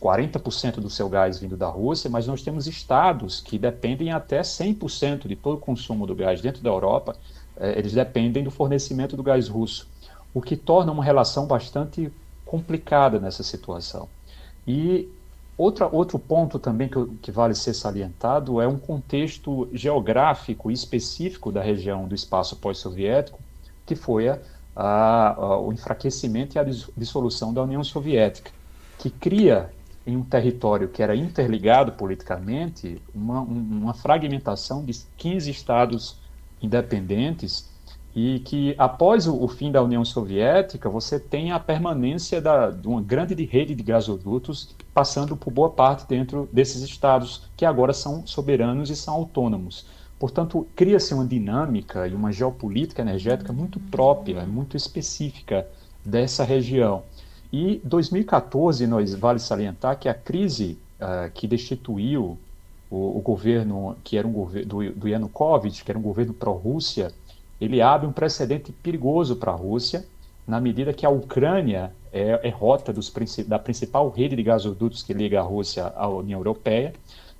40% 0.00 0.80
do 0.80 0.90
seu 0.90 1.08
gás 1.08 1.38
vindo 1.38 1.56
da 1.56 1.68
Rússia, 1.68 2.08
mas 2.10 2.26
nós 2.26 2.42
temos 2.42 2.66
estados 2.66 3.40
que 3.40 3.58
dependem 3.58 4.12
até 4.12 4.40
100% 4.40 5.28
de 5.28 5.36
todo 5.36 5.56
o 5.56 5.60
consumo 5.60 6.06
do 6.06 6.14
gás 6.14 6.40
dentro 6.40 6.62
da 6.62 6.70
Europa, 6.70 7.16
eh, 7.56 7.78
eles 7.78 7.92
dependem 7.92 8.42
do 8.42 8.50
fornecimento 8.50 9.14
do 9.14 9.22
gás 9.22 9.46
russo, 9.48 9.86
o 10.32 10.40
que 10.40 10.56
torna 10.56 10.90
uma 10.90 11.04
relação 11.04 11.46
bastante 11.46 12.10
complicada 12.46 13.20
nessa 13.20 13.42
situação. 13.42 14.08
E 14.66 15.06
outra, 15.56 15.86
outro 15.86 16.18
ponto 16.18 16.58
também 16.58 16.88
que, 16.88 17.04
que 17.20 17.30
vale 17.30 17.54
ser 17.54 17.74
salientado 17.74 18.60
é 18.60 18.66
um 18.66 18.78
contexto 18.78 19.68
geográfico 19.72 20.70
específico 20.70 21.52
da 21.52 21.60
região 21.60 22.08
do 22.08 22.14
espaço 22.14 22.56
pós-soviético, 22.56 23.38
que 23.90 23.96
foi 23.96 24.28
a, 24.28 24.38
a, 24.76 25.58
o 25.58 25.72
enfraquecimento 25.72 26.56
e 26.56 26.60
a 26.60 26.64
dissolução 26.96 27.52
da 27.52 27.60
União 27.60 27.82
Soviética, 27.82 28.52
que 29.00 29.10
cria 29.10 29.68
em 30.06 30.16
um 30.16 30.22
território 30.22 30.88
que 30.88 31.02
era 31.02 31.16
interligado 31.16 31.90
politicamente 31.92 33.02
uma, 33.12 33.40
uma 33.40 33.92
fragmentação 33.92 34.84
de 34.84 34.92
15 35.16 35.50
estados 35.50 36.16
independentes 36.62 37.68
e 38.14 38.38
que 38.38 38.76
após 38.78 39.26
o, 39.26 39.42
o, 39.42 39.48
fim 39.48 39.72
da 39.72 39.82
União 39.82 40.04
Soviética 40.04 40.88
você 40.88 41.18
tem 41.18 41.50
a 41.50 41.58
permanência 41.58 42.40
da, 42.40 42.70
de 42.70 42.86
uma 42.86 43.02
grande 43.02 43.34
rede 43.44 43.74
de 43.74 43.82
gasodutos 43.82 44.76
passando 44.94 45.36
por 45.36 45.52
boa 45.52 45.70
parte 45.70 46.06
dentro 46.06 46.48
desses 46.52 46.82
estados 46.82 47.42
que 47.56 47.64
agora 47.64 47.92
são 47.92 48.24
soberanos 48.24 48.88
e 48.88 48.94
são 48.94 49.14
autônomos. 49.14 49.84
Portanto, 50.20 50.68
cria-se 50.76 51.14
uma 51.14 51.26
dinâmica 51.26 52.06
e 52.06 52.12
uma 52.12 52.30
geopolítica 52.30 53.00
energética 53.00 53.54
muito 53.54 53.80
própria, 53.80 54.44
muito 54.44 54.76
específica 54.76 55.66
dessa 56.04 56.44
região. 56.44 57.02
E 57.50 57.80
2014, 57.82 58.86
nós 58.86 59.14
vale 59.14 59.38
salientar 59.38 59.98
que 59.98 60.10
a 60.10 60.14
crise 60.14 60.76
uh, 61.00 61.30
que 61.32 61.48
destituiu 61.48 62.38
o, 62.90 63.16
o, 63.16 63.20
governo, 63.22 63.96
que 64.04 64.18
era 64.18 64.28
um 64.28 64.32
governo 64.32 64.68
do, 64.68 64.92
do 64.92 65.08
Yanukovych, 65.08 65.82
que 65.82 65.90
era 65.90 65.98
um 65.98 66.02
governo 66.02 66.34
pró-Rússia, 66.34 67.12
ele 67.58 67.80
abre 67.80 68.06
um 68.06 68.12
precedente 68.12 68.72
perigoso 68.72 69.36
para 69.36 69.52
a 69.52 69.56
Rússia, 69.56 70.04
na 70.46 70.60
medida 70.60 70.92
que 70.92 71.06
a 71.06 71.10
Ucrânia 71.10 71.92
é, 72.12 72.40
é 72.42 72.50
rota 72.50 72.92
dos, 72.92 73.10
da 73.46 73.58
principal 73.58 74.10
rede 74.10 74.36
de 74.36 74.42
gasodutos 74.42 75.02
que 75.02 75.14
liga 75.14 75.40
a 75.40 75.42
Rússia 75.42 75.86
à 75.96 76.06
União 76.08 76.40
Europeia. 76.40 76.92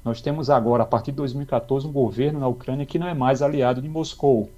Nós 0.05 0.21
temos 0.21 0.49
agora, 0.49 0.83
a 0.83 0.87
partir 0.87 1.11
de 1.11 1.19
2014, 1.19 1.87
um 1.87 1.93
governo 1.93 2.41
na 2.41 2.49
Ucrânia 2.49 2.87
que 2.87 2.99
não 2.99 3.07
é 3.07 3.15
mais 3.15 3.43
aliado 3.43 3.83
de 3.83 3.89
Moscou. 3.89 4.51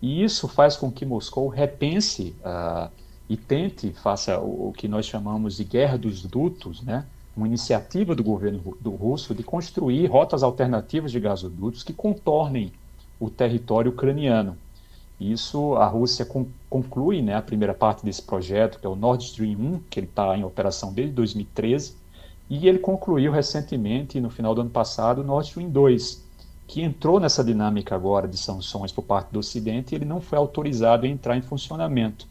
E 0.00 0.22
isso 0.22 0.46
faz 0.46 0.76
com 0.76 0.90
que 0.90 1.04
Moscou 1.04 1.48
repense 1.48 2.34
uh, 2.44 2.88
e 3.28 3.36
tente, 3.36 3.92
faça 3.92 4.38
o, 4.38 4.68
o, 4.68 4.72
que 4.72 4.86
nós 4.86 5.04
chamamos 5.06 5.56
de 5.56 5.64
guerra 5.64 5.98
dos 5.98 6.22
dutos, 6.22 6.82
né? 6.82 7.04
uma 7.36 7.46
iniciativa 7.46 8.14
do 8.14 8.22
governo 8.22 8.76
do 8.80 8.90
russo 8.90 9.34
de 9.34 9.42
construir 9.42 10.06
rotas 10.06 10.42
alternativas 10.42 11.12
de 11.12 11.20
gasodutos 11.20 11.82
que 11.82 11.92
contornem 11.92 12.72
o 13.18 13.30
território 13.30 13.92
ucraniano. 13.92 14.56
Isso 15.20 15.74
a 15.74 15.86
Rússia 15.86 16.26
conclui 16.70 17.22
né, 17.22 17.34
a 17.34 17.42
primeira 17.42 17.74
parte 17.74 18.04
desse 18.04 18.22
projeto, 18.22 18.78
que 18.78 18.86
é 18.86 18.88
o 18.88 18.94
Nord 18.94 19.24
Stream 19.24 19.58
1, 19.58 19.80
que 19.90 19.98
ele 19.98 20.06
está 20.06 20.36
em 20.36 20.44
operação 20.44 20.92
desde 20.92 21.12
2013, 21.14 21.96
e 22.50 22.66
ele 22.66 22.78
concluiu 22.78 23.30
recentemente, 23.30 24.20
no 24.20 24.30
final 24.30 24.54
do 24.54 24.62
ano 24.62 24.70
passado, 24.70 25.22
Nord 25.22 25.48
Stream 25.48 25.68
2, 25.68 26.24
que 26.66 26.82
entrou 26.82 27.18
nessa 27.18 27.42
dinâmica 27.42 27.94
agora 27.94 28.28
de 28.28 28.36
sanções 28.36 28.92
por 28.92 29.02
parte 29.02 29.30
do 29.32 29.38
Ocidente 29.38 29.94
e 29.94 29.96
ele 29.96 30.04
não 30.04 30.20
foi 30.20 30.38
autorizado 30.38 31.06
a 31.06 31.08
entrar 31.08 31.36
em 31.36 31.42
funcionamento. 31.42 32.26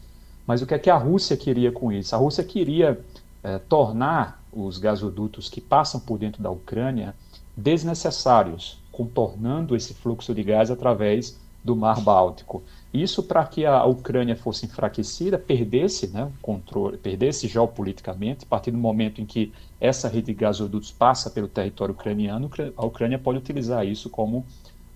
Mas 0.46 0.62
o 0.62 0.66
que 0.66 0.74
é 0.74 0.80
que 0.80 0.90
a 0.90 0.98
Rússia 0.98 1.36
queria 1.36 1.72
com 1.72 1.92
isso? 1.92 2.16
A 2.16 2.18
Rússia 2.18 2.44
queria 2.44 3.00
eh, 3.44 3.60
tornar 3.68 4.42
os 4.52 4.78
gasodutos 4.78 5.50
que 5.50 5.60
passam 5.60 6.00
por 6.00 6.18
dentro 6.18 6.42
da 6.42 6.50
Ucrânia 6.50 7.14
desnecessários, 7.56 8.80
contornando 8.92 9.76
esse 9.76 9.94
fluxo 9.94 10.34
de 10.34 10.44
gás 10.44 10.72
através 10.72 11.40
do 11.64 11.76
Mar 11.76 12.00
Báltico. 12.02 12.64
Isso 13.02 13.22
para 13.22 13.46
que 13.46 13.64
a 13.64 13.86
Ucrânia 13.86 14.36
fosse 14.36 14.66
enfraquecida, 14.66 15.38
perdesse 15.38 16.08
né, 16.08 16.24
o 16.24 16.42
controle, 16.42 16.98
perdesse 16.98 17.48
geopoliticamente, 17.48 18.44
a 18.44 18.48
partir 18.48 18.72
do 18.72 18.78
momento 18.78 19.22
em 19.22 19.26
que 19.26 19.54
essa 19.80 20.08
rede 20.08 20.28
de 20.28 20.34
gasodutos 20.34 20.92
passa 20.92 21.30
pelo 21.30 21.48
território 21.48 21.94
ucraniano, 21.94 22.50
a 22.76 22.86
Ucrânia 22.86 23.20
pode 23.20 23.38
utilizar 23.38 23.86
isso 23.86 24.10
como 24.10 24.40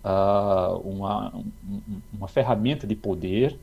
uh, 0.04 0.78
uma, 0.84 1.32
uma 2.12 2.28
ferramenta 2.28 2.88
de 2.88 2.96
poder 2.96 3.56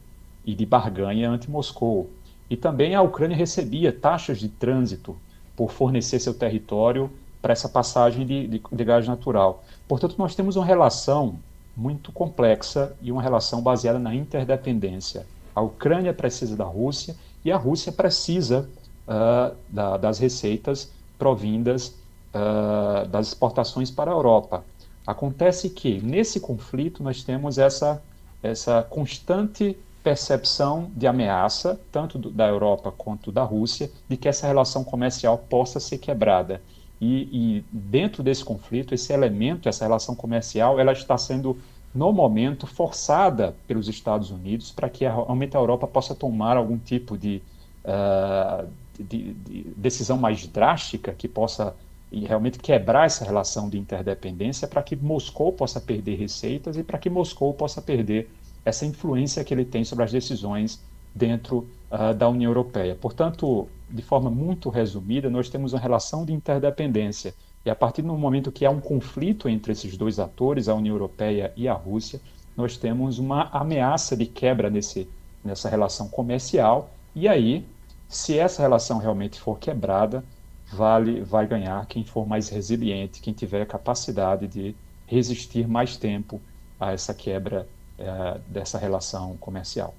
e 0.47 0.55
de 0.55 0.65
barganha 0.65 1.29
anti-Moscou. 1.29 2.09
E 2.49 2.57
também 2.57 2.95
a 2.95 3.03
Ucrânia 3.03 3.37
recebia 3.37 3.93
taxas 3.93 4.39
de 4.39 4.49
trânsito 4.49 5.17
por 5.57 5.73
fornecer 5.73 6.21
seu 6.21 6.33
território 6.33 7.11
para 7.43 7.53
essa 7.53 7.69
passagem 7.69 8.25
de, 8.25 8.47
de, 8.47 8.63
de 8.71 8.85
gás 8.85 9.09
natural. 9.09 9.65
Portanto, 9.89 10.15
nós 10.17 10.37
temos 10.37 10.55
uma 10.55 10.65
relação 10.65 11.41
muito 11.79 12.11
complexa 12.11 12.97
e 13.01 13.13
uma 13.13 13.23
relação 13.23 13.63
baseada 13.63 14.01
na 14.01 14.13
interdependência. 14.13 15.25
A 15.55 15.61
Ucrânia 15.61 16.13
precisa 16.13 16.57
da 16.57 16.65
Rússia 16.65 17.15
e 17.45 17.53
a 17.53 17.57
Rússia 17.57 17.93
precisa 17.93 18.69
uh, 19.07 19.57
da, 19.69 19.97
das 19.97 20.19
receitas 20.19 20.91
provindas 21.17 21.95
uh, 22.35 23.07
das 23.09 23.29
exportações 23.29 23.93
para 23.93 24.11
a 24.11 24.15
Europa. 24.15 24.65
Acontece 25.07 25.71
que 25.71 26.01
nesse 26.03 26.41
conflito 26.41 27.03
nós 27.03 27.23
temos 27.23 27.59
essa, 27.59 28.03
essa 28.43 28.83
constante 28.83 29.79
percepção 30.03 30.91
de 30.97 31.07
ameaça, 31.07 31.81
tanto 31.93 32.19
do, 32.19 32.31
da 32.31 32.49
Europa 32.49 32.93
quanto 32.97 33.31
da 33.31 33.45
Rússia, 33.45 33.91
de 34.09 34.17
que 34.17 34.29
essa 34.29 34.47
relação 34.47 34.83
comercial 34.83 35.39
possa 35.39 35.79
ser 35.79 35.99
quebrada. 35.99 36.61
E, 37.01 37.29
e, 37.61 37.65
dentro 37.71 38.23
desse 38.23 38.45
conflito, 38.45 38.95
esse 38.95 39.13
elemento, 39.13 39.69
essa 39.69 39.85
relação 39.85 40.15
comercial, 40.15 40.81
ela 40.81 40.93
está 40.93 41.17
sendo, 41.17 41.57
no 41.95 42.13
momento, 42.13 42.67
forçada 42.67 43.55
pelos 43.67 43.89
Estados 43.89 44.31
Unidos 44.31 44.73
para 44.73 44.89
que 44.89 45.05
realmente 45.05 45.57
a 45.57 45.61
Europa 45.61 45.87
possa 45.87 46.15
tomar 46.15 46.57
algum 46.57 46.77
tipo 46.77 47.17
de, 47.17 47.41
uh, 47.85 48.69
de, 48.99 49.33
de 49.33 49.63
decisão 49.77 50.17
mais 50.17 50.47
drástica 50.47 51.13
que 51.13 51.29
possa 51.29 51.75
e 52.11 52.25
realmente 52.25 52.59
quebrar 52.59 53.07
essa 53.07 53.25
relação 53.25 53.69
de 53.69 53.79
interdependência 53.79 54.67
para 54.67 54.83
que 54.83 54.97
Moscou 54.97 55.53
possa 55.53 55.81
perder 55.81 56.17
receitas 56.17 56.77
e 56.77 56.83
para 56.83 56.99
que 56.99 57.11
Moscou 57.11 57.53
possa 57.53 57.83
perder 57.83 58.31
essa 58.65 58.87
influência 58.87 59.45
que 59.45 59.53
ele 59.53 59.65
tem 59.65 59.85
sobre 59.85 60.05
as 60.05 60.13
decisões 60.13 60.83
dentro 61.15 61.69
uh, 61.91 62.15
da 62.15 62.29
União 62.29 62.51
Europeia. 62.51 62.95
Portanto, 62.95 63.69
de 63.91 64.03
forma 64.03 64.31
muito 64.31 64.69
resumida, 64.69 65.31
nós 65.31 65.49
temos 65.49 65.73
uma 65.73 65.81
relação 65.81 66.25
de 66.25 66.33
interdependência. 66.33 67.35
E 67.65 67.71
a 67.71 67.75
partir 67.75 68.03
do 68.03 68.17
momento 68.17 68.53
que 68.53 68.65
há 68.65 68.71
um 68.71 68.81
conflito 68.81 69.49
entre 69.49 69.73
esses 69.73 69.97
dois 69.97 70.19
atores, 70.19 70.69
a 70.69 70.75
União 70.75 70.95
Europeia 70.95 71.53
e 71.57 71.69
a 71.69 71.73
Rússia, 71.73 72.21
nós 72.57 72.77
temos 72.77 73.19
uma 73.19 73.49
ameaça 73.51 74.17
de 74.17 74.27
quebra 74.27 74.71
nesse, 74.71 75.09
nessa 75.45 75.69
relação 75.69 76.09
comercial. 76.09 76.91
E 77.15 77.29
aí, 77.29 77.65
se 78.09 78.39
essa 78.39 78.63
relação 78.63 78.99
realmente 78.99 79.39
for 79.39 79.59
quebrada, 79.59 80.25
vale, 80.73 81.21
vai 81.23 81.47
ganhar 81.47 81.87
quem 81.87 82.05
for 82.05 82.27
mais 82.27 82.49
resiliente, 82.49 83.21
quem 83.21 83.33
tiver 83.33 83.63
a 83.63 83.67
capacidade 83.67 84.47
de 84.47 84.75
resistir 85.07 85.67
mais 85.69 85.97
tempo 85.97 86.41
a 86.79 86.93
essa 86.93 87.15
quebra 87.15 87.69
é, 87.99 88.41
dessa 88.47 88.79
relação 88.79 89.37
comercial. 89.39 89.95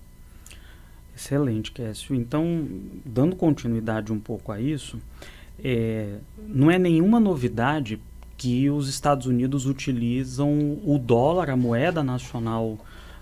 Excelente, 1.20 1.74
Késsio. 1.74 2.16
Então, 2.16 2.66
dando 3.06 3.36
continuidade 3.36 4.14
um 4.14 4.20
pouco 4.20 4.54
a 4.54 4.62
isso, 4.62 4.98
é, 5.62 6.16
não 6.48 6.72
é 6.72 6.80
nenhuma 6.80 7.20
novidade 7.20 8.02
que 8.38 8.70
os 8.70 8.88
Estados 8.88 9.28
Unidos 9.28 9.66
utilizam 9.66 10.80
o 10.82 10.98
dólar, 10.98 11.50
a 11.50 11.58
moeda 11.58 12.02
nacional 12.02 12.78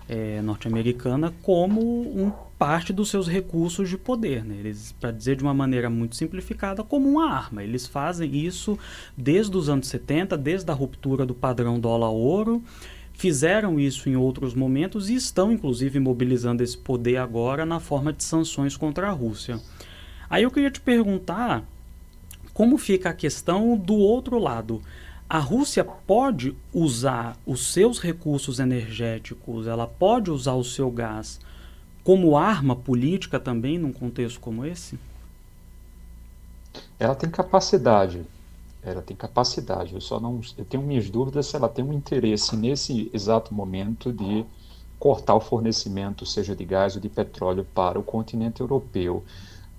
é, 0.08 0.40
norte-americana, 0.40 1.34
como 1.42 1.80
um, 1.80 2.30
parte 2.56 2.92
dos 2.92 3.10
seus 3.10 3.26
recursos 3.26 3.88
de 3.88 3.98
poder. 3.98 4.44
Né? 4.44 4.54
Eles, 4.60 4.94
para 5.00 5.10
dizer 5.10 5.34
de 5.34 5.42
uma 5.42 5.52
maneira 5.52 5.90
muito 5.90 6.14
simplificada, 6.14 6.84
como 6.84 7.08
uma 7.08 7.28
arma. 7.28 7.64
Eles 7.64 7.88
fazem 7.88 8.32
isso 8.36 8.78
desde 9.16 9.56
os 9.56 9.68
anos 9.68 9.88
70, 9.88 10.38
desde 10.38 10.70
a 10.70 10.74
ruptura 10.74 11.26
do 11.26 11.34
padrão 11.34 11.80
dólar-ouro 11.80 12.62
fizeram 13.18 13.80
isso 13.80 14.08
em 14.08 14.14
outros 14.16 14.54
momentos 14.54 15.10
e 15.10 15.16
estão, 15.16 15.50
inclusive, 15.50 15.98
mobilizando 15.98 16.62
esse 16.62 16.78
poder 16.78 17.16
agora 17.16 17.66
na 17.66 17.80
forma 17.80 18.12
de 18.12 18.22
sanções 18.22 18.76
contra 18.76 19.08
a 19.08 19.12
Rússia. 19.12 19.60
Aí 20.30 20.44
eu 20.44 20.50
queria 20.52 20.70
te 20.70 20.80
perguntar 20.80 21.64
como 22.54 22.78
fica 22.78 23.10
a 23.10 23.14
questão 23.14 23.76
do 23.76 23.94
outro 23.94 24.38
lado. 24.38 24.80
A 25.28 25.38
Rússia 25.38 25.84
pode 25.84 26.54
usar 26.72 27.36
os 27.44 27.72
seus 27.72 27.98
recursos 27.98 28.60
energéticos, 28.60 29.66
ela 29.66 29.86
pode 29.86 30.30
usar 30.30 30.54
o 30.54 30.64
seu 30.64 30.88
gás 30.88 31.40
como 32.04 32.36
arma 32.36 32.76
política 32.76 33.40
também 33.40 33.78
num 33.78 33.92
contexto 33.92 34.38
como 34.38 34.64
esse? 34.64 34.96
Ela 36.98 37.16
tem 37.16 37.28
capacidade 37.28 38.24
ela 38.88 39.02
tem 39.02 39.16
capacidade. 39.16 39.94
Eu 39.94 40.00
só 40.00 40.18
não, 40.18 40.40
eu 40.56 40.64
tenho 40.64 40.82
minhas 40.82 41.08
dúvidas 41.08 41.46
se 41.46 41.56
ela 41.56 41.68
tem 41.68 41.84
um 41.84 41.92
interesse 41.92 42.56
nesse 42.56 43.10
exato 43.12 43.54
momento 43.54 44.12
de 44.12 44.44
cortar 44.98 45.34
o 45.34 45.40
fornecimento, 45.40 46.26
seja 46.26 46.56
de 46.56 46.64
gás 46.64 46.96
ou 46.96 47.00
de 47.00 47.08
petróleo, 47.08 47.66
para 47.74 47.98
o 47.98 48.02
continente 48.02 48.60
europeu. 48.60 49.24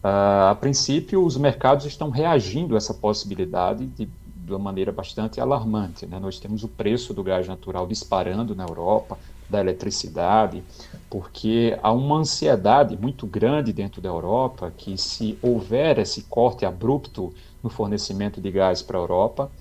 Uh, 0.02 0.52
a 0.52 0.58
princípio, 0.60 1.26
os 1.26 1.36
mercados 1.36 1.86
estão 1.86 2.10
reagindo 2.10 2.76
a 2.76 2.78
essa 2.78 2.94
possibilidade 2.94 3.86
de, 3.86 4.06
de 4.06 4.52
uma 4.52 4.60
maneira 4.60 4.92
bastante 4.92 5.42
alarmante. 5.42 6.06
Né? 6.06 6.20
Nós 6.20 6.40
temos 6.40 6.64
o 6.64 6.70
preço 6.70 7.14
do 7.14 7.22
gás 7.22 7.48
natural 7.48 7.86
disparando 7.86 8.56
na 8.56 8.64
Europa, 8.64 9.18
da 9.50 9.60
eletricidade, 9.60 10.64
porque 11.10 11.78
há 11.82 11.92
uma 11.92 12.18
ansiedade 12.18 12.96
muito 12.96 13.26
grande 13.26 13.74
dentro 13.74 14.02
da 14.02 14.10
Europa 14.10 14.72
que, 14.78 14.98
se 14.98 15.38
houver 15.42 15.98
esse 15.98 16.24
corte 16.24 16.66
abrupto 16.66 17.34
no 17.64 17.70
fornecimento 17.70 18.40
de 18.40 18.52
gás 18.52 18.82
para 18.82 18.98
a 18.98 19.02
Europa. 19.02 19.52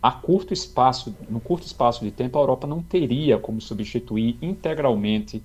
A 0.00 0.10
curto 0.10 0.52
espaço, 0.52 1.14
no 1.28 1.40
curto 1.40 1.66
espaço 1.66 2.04
de 2.04 2.10
tempo, 2.10 2.38
a 2.38 2.42
Europa 2.42 2.66
não 2.66 2.82
teria 2.82 3.38
como 3.38 3.60
substituir 3.60 4.36
integralmente 4.40 5.42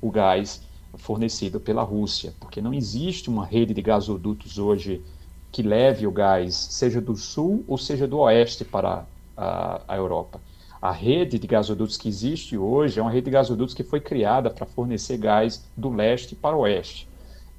o 0.00 0.10
gás 0.10 0.62
fornecido 0.94 1.60
pela 1.60 1.82
Rússia, 1.82 2.34
porque 2.40 2.60
não 2.60 2.72
existe 2.72 3.28
uma 3.28 3.44
rede 3.44 3.74
de 3.74 3.82
gasodutos 3.82 4.58
hoje 4.58 5.04
que 5.50 5.62
leve 5.62 6.06
o 6.06 6.12
gás, 6.12 6.54
seja 6.54 7.00
do 7.00 7.16
sul 7.16 7.64
ou 7.66 7.78
seja 7.78 8.06
do 8.06 8.18
oeste 8.18 8.64
para 8.64 9.06
a, 9.36 9.82
a 9.86 9.96
Europa. 9.96 10.40
A 10.80 10.92
rede 10.92 11.38
de 11.38 11.46
gasodutos 11.46 11.96
que 11.96 12.08
existe 12.08 12.56
hoje 12.56 12.98
é 12.98 13.02
uma 13.02 13.10
rede 13.10 13.26
de 13.26 13.30
gasodutos 13.32 13.74
que 13.74 13.82
foi 13.82 14.00
criada 14.00 14.50
para 14.50 14.66
fornecer 14.66 15.18
gás 15.18 15.68
do 15.76 15.90
leste 15.90 16.36
para 16.36 16.56
o 16.56 16.60
oeste. 16.60 17.08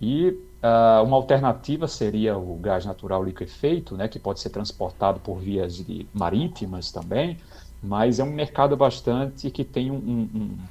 E 0.02 0.38
Uh, 0.60 1.02
uma 1.06 1.16
alternativa 1.16 1.88
seria 1.88 2.38
o 2.38 2.58
gás 2.58 2.86
natural 2.86 3.24
liquefeito, 3.24 3.96
né, 3.96 4.10
que 4.10 4.20
pode 4.20 4.42
ser 4.42 4.50
transportado 4.50 5.22
por 5.22 5.40
vias 5.40 5.82
marítimas 6.14 6.92
também, 6.92 7.38
mas 7.82 8.20
é 8.20 8.26
um 8.26 8.34
mercado 8.34 8.76
bastante 8.76 9.50
que 9.52 9.64
tem 9.64 9.90
um, 9.90 9.96
um, 9.96 10.68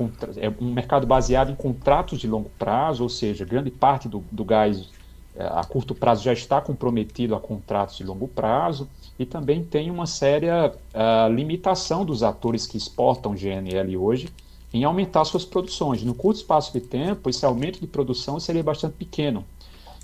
um, 0.00 0.12
é 0.36 0.48
um 0.60 0.72
mercado 0.72 1.06
baseado 1.06 1.52
em 1.52 1.54
contratos 1.54 2.18
de 2.18 2.26
longo 2.26 2.50
prazo, 2.50 3.04
ou 3.04 3.08
seja, 3.08 3.44
grande 3.44 3.70
parte 3.70 4.08
do, 4.08 4.24
do 4.32 4.44
gás 4.44 4.90
é, 5.36 5.44
a 5.44 5.64
curto 5.64 5.94
prazo 5.94 6.24
já 6.24 6.32
está 6.32 6.60
comprometido 6.60 7.36
a 7.36 7.40
contratos 7.40 7.96
de 7.96 8.04
longo 8.04 8.26
prazo 8.26 8.90
e 9.22 9.26
também 9.26 9.64
tem 9.64 9.90
uma 9.90 10.06
séria 10.06 10.74
uh, 10.92 11.32
limitação 11.32 12.04
dos 12.04 12.22
atores 12.22 12.66
que 12.66 12.76
exportam 12.76 13.34
GNL 13.34 13.96
hoje 13.96 14.28
em 14.72 14.84
aumentar 14.84 15.24
suas 15.24 15.44
produções. 15.44 16.02
No 16.02 16.14
curto 16.14 16.38
espaço 16.38 16.72
de 16.72 16.80
tempo, 16.80 17.28
esse 17.28 17.44
aumento 17.44 17.78
de 17.78 17.86
produção 17.86 18.40
seria 18.40 18.62
bastante 18.62 18.94
pequeno. 18.94 19.44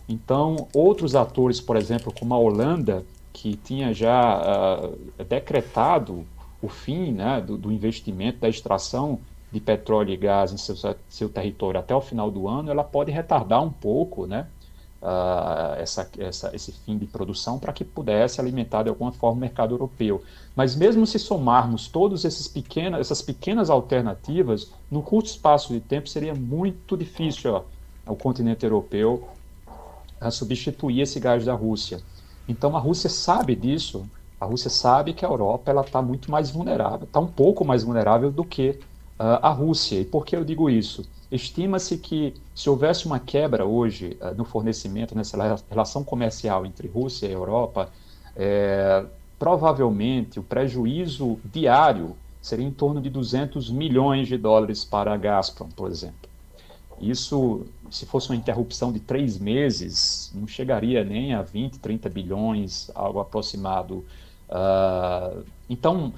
Então, 0.08 0.68
outros 0.74 1.14
atores, 1.14 1.60
por 1.60 1.76
exemplo, 1.76 2.12
como 2.18 2.34
a 2.34 2.38
Holanda, 2.38 3.04
que 3.32 3.56
tinha 3.56 3.92
já 3.92 4.40
uh, 4.40 5.24
decretado 5.24 6.24
o 6.62 6.68
fim 6.68 7.12
né, 7.12 7.40
do, 7.40 7.56
do, 7.56 7.72
investimento, 7.72 8.38
da 8.40 8.48
extração 8.48 9.20
de 9.50 9.60
petróleo 9.60 10.12
e 10.12 10.16
gás 10.16 10.52
em 10.52 10.56
seu, 10.56 10.76
seu 11.08 11.28
território 11.28 11.80
até 11.80 11.94
o 11.94 12.00
final 12.00 12.30
do 12.30 12.48
ano, 12.48 12.70
ela 12.70 12.84
pode 12.84 13.10
retardar 13.10 13.62
um 13.62 13.70
pouco 13.70 14.26
né, 14.26 14.46
uh, 15.02 15.74
essa, 15.76 16.08
essa, 16.18 16.54
esse 16.54 16.72
fim 16.72 16.98
de 16.98 17.06
produção 17.06 17.58
para 17.58 17.72
que 17.72 17.84
pudesse 17.84 18.40
alimentar 18.40 18.82
de 18.82 18.88
alguma 18.88 19.12
forma 19.12 19.36
o 19.36 19.40
mercado 19.40 19.74
europeu. 19.74 20.22
Mas 20.54 20.74
mesmo 20.74 21.06
se 21.06 21.18
somarmos 21.18 21.88
todas 21.88 22.24
pequenas, 22.48 23.00
essas 23.00 23.22
pequenas 23.22 23.70
alternativas, 23.70 24.72
no 24.90 25.02
curto 25.02 25.26
espaço 25.26 25.72
de 25.72 25.80
tempo 25.80 26.08
seria 26.08 26.34
muito 26.34 26.96
difícil 26.96 27.54
ó, 27.54 27.62
continente 28.16 28.64
europeu 28.64 29.28
a 30.20 30.30
substituir 30.30 31.00
esse 31.00 31.20
gás 31.20 31.44
da 31.44 31.54
Rússia. 31.54 32.00
Então 32.48 32.76
a 32.76 32.80
Rússia 32.80 33.08
sabe 33.08 33.54
disso. 33.54 34.08
A 34.40 34.44
Rússia 34.44 34.70
sabe 34.70 35.12
que 35.12 35.24
a 35.24 35.28
Europa 35.28 35.70
ela 35.70 35.82
está 35.82 36.00
muito 36.00 36.30
mais 36.30 36.50
vulnerável, 36.50 37.04
está 37.04 37.18
um 37.18 37.26
pouco 37.26 37.64
mais 37.64 37.82
vulnerável 37.82 38.30
do 38.30 38.44
que 38.44 38.70
uh, 39.18 39.42
a 39.42 39.50
Rússia. 39.50 40.00
E 40.00 40.04
por 40.04 40.24
que 40.24 40.36
eu 40.36 40.44
digo 40.44 40.70
isso? 40.70 41.04
Estima-se 41.30 41.98
que 41.98 42.34
se 42.54 42.70
houvesse 42.70 43.06
uma 43.06 43.18
quebra 43.18 43.64
hoje 43.64 44.16
uh, 44.20 44.34
no 44.34 44.44
fornecimento, 44.44 45.14
nessa 45.14 45.36
relação 45.68 46.02
comercial 46.02 46.64
entre 46.64 46.88
Rússia 46.88 47.26
e 47.26 47.32
Europa, 47.32 47.90
é, 48.34 49.04
provavelmente 49.38 50.38
o 50.38 50.42
prejuízo 50.42 51.38
diário 51.44 52.16
seria 52.40 52.64
em 52.64 52.70
torno 52.70 53.00
de 53.00 53.10
200 53.10 53.70
milhões 53.70 54.28
de 54.28 54.38
dólares 54.38 54.84
para 54.84 55.12
a 55.12 55.16
Gazprom, 55.16 55.68
por 55.68 55.90
exemplo. 55.90 56.28
Isso, 57.00 57.66
se 57.90 58.06
fosse 58.06 58.30
uma 58.30 58.36
interrupção 58.36 58.92
de 58.92 59.00
três 59.00 59.38
meses, 59.38 60.32
não 60.34 60.46
chegaria 60.46 61.04
nem 61.04 61.34
a 61.34 61.42
20, 61.42 61.78
30 61.78 62.08
bilhões, 62.08 62.90
algo 62.94 63.20
aproximado. 63.20 64.04
Uh, 64.48 65.44
então, 65.68 66.12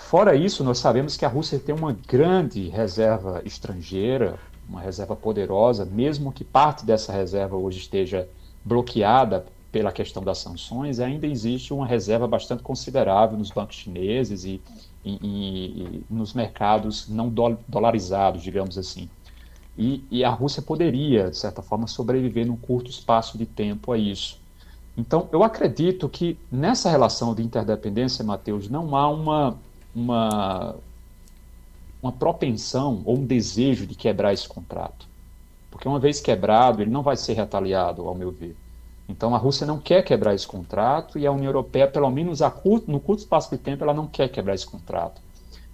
fora 0.00 0.34
isso, 0.34 0.64
nós 0.64 0.78
sabemos 0.78 1.16
que 1.16 1.24
a 1.24 1.28
Rússia 1.28 1.58
tem 1.58 1.74
uma 1.74 1.92
grande 1.92 2.68
reserva 2.68 3.42
estrangeira, 3.44 4.38
uma 4.68 4.80
reserva 4.80 5.14
poderosa, 5.14 5.84
mesmo 5.84 6.32
que 6.32 6.44
parte 6.44 6.84
dessa 6.84 7.12
reserva 7.12 7.56
hoje 7.56 7.78
esteja 7.78 8.28
bloqueada 8.64 9.46
pela 9.70 9.92
questão 9.92 10.22
das 10.22 10.38
sanções, 10.38 10.98
ainda 10.98 11.26
existe 11.26 11.72
uma 11.72 11.86
reserva 11.86 12.26
bastante 12.26 12.62
considerável 12.62 13.38
nos 13.38 13.50
bancos 13.50 13.76
chineses 13.76 14.44
e, 14.44 14.60
e, 15.04 15.12
e 15.12 16.04
nos 16.10 16.34
mercados 16.34 17.08
não 17.08 17.32
dolarizados, 17.68 18.42
digamos 18.42 18.76
assim. 18.76 19.08
E, 19.78 20.04
e, 20.10 20.24
a 20.24 20.30
Rússia 20.30 20.60
poderia, 20.60 21.30
de 21.30 21.36
certa 21.36 21.62
forma, 21.62 21.86
sobreviver 21.86 22.46
num 22.46 22.56
curto 22.56 22.90
espaço 22.90 23.38
de 23.38 23.46
tempo 23.46 23.92
a 23.92 23.98
isso. 23.98 24.38
Então, 24.96 25.28
eu 25.32 25.42
acredito 25.42 26.08
que 26.08 26.36
nessa 26.50 26.90
relação 26.90 27.34
de 27.34 27.42
interdependência, 27.42 28.24
Matheus, 28.24 28.68
não 28.68 28.94
há 28.94 29.08
uma, 29.08 29.56
uma, 29.94 30.74
uma 32.02 32.12
propensão 32.12 33.02
ou 33.04 33.18
um 33.18 33.24
desejo 33.24 33.86
de 33.86 33.94
quebrar 33.94 34.32
esse 34.32 34.48
contrato. 34.48 35.06
Porque 35.70 35.88
uma 35.88 35.98
vez 35.98 36.20
quebrado, 36.20 36.82
ele 36.82 36.90
não 36.90 37.02
vai 37.02 37.16
ser 37.16 37.34
retaliado, 37.34 38.06
ao 38.06 38.14
meu 38.14 38.30
ver. 38.30 38.56
Então, 39.08 39.34
a 39.34 39.38
Rússia 39.38 39.66
não 39.66 39.78
quer 39.78 40.02
quebrar 40.02 40.34
esse 40.34 40.46
contrato 40.46 41.18
e 41.18 41.26
a 41.26 41.32
União 41.32 41.46
Europeia, 41.48 41.88
pelo 41.88 42.10
menos 42.10 42.40
curto, 42.62 42.90
no 42.90 43.00
curto 43.00 43.20
espaço 43.20 43.50
de 43.50 43.58
tempo, 43.58 43.82
ela 43.82 43.92
não 43.94 44.06
quer 44.06 44.28
quebrar 44.28 44.54
esse 44.54 44.66
contrato. 44.66 45.20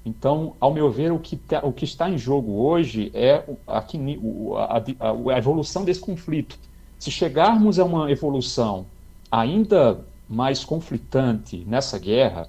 Então, 0.06 0.54
ao 0.60 0.72
meu 0.72 0.90
ver, 0.90 1.12
o 1.12 1.18
que, 1.18 1.36
tá, 1.36 1.60
o 1.64 1.72
que 1.72 1.84
está 1.84 2.08
em 2.08 2.16
jogo 2.16 2.52
hoje 2.52 3.10
é 3.12 3.44
a, 3.66 3.78
a, 3.78 5.34
a, 5.34 5.38
evolução 5.38 5.84
desse 5.84 6.00
conflito. 6.00 6.56
Se 6.98 7.10
chegarmos 7.10 7.78
a 7.78 7.84
uma 7.84 8.10
evolução 8.10 8.86
ainda 9.30 10.00
mais 10.28 10.64
conflitante 10.64 11.64
nessa 11.66 11.98
guerra, 11.98 12.48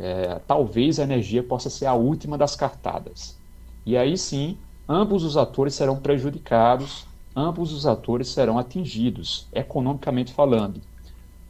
é, 0.00 0.40
talvez 0.46 0.98
a 0.98 1.02
energia 1.02 1.42
possa 1.42 1.68
ser 1.68 1.84
a 1.84 1.94
última 1.94 2.38
das 2.38 2.56
cartadas. 2.56 3.36
E 3.84 3.96
aí 3.96 4.16
sim, 4.16 4.56
ambos 4.88 5.22
os 5.22 5.36
atores 5.36 5.74
serão 5.74 5.96
prejudicados, 5.96 7.06
ambos 7.36 7.72
os 7.72 7.86
atores 7.86 8.28
serão 8.28 8.58
atingidos, 8.58 9.46
economicamente 9.52 10.32
falando. 10.32 10.80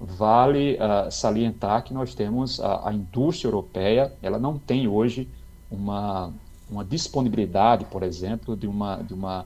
Vale 0.01 0.77
uh, 0.77 1.11
salientar 1.11 1.85
que 1.85 1.95
nós 1.95 2.15
temos 2.15 2.59
a, 2.59 2.89
a, 2.89 2.93
indústria 2.93 3.49
europeia, 3.49 4.13
ela 4.23 4.39
não 4.39 4.59
tem 4.59 4.89
hoje 4.89 5.29
uma, 5.71 6.33
uma 6.71 6.85
disponibilidade, 6.85 7.85
por 7.85 8.03
exemplo, 8.03 8.57
de, 8.57 8.67
uma, 8.67 8.97
de, 8.97 9.13
uma, 9.13 9.45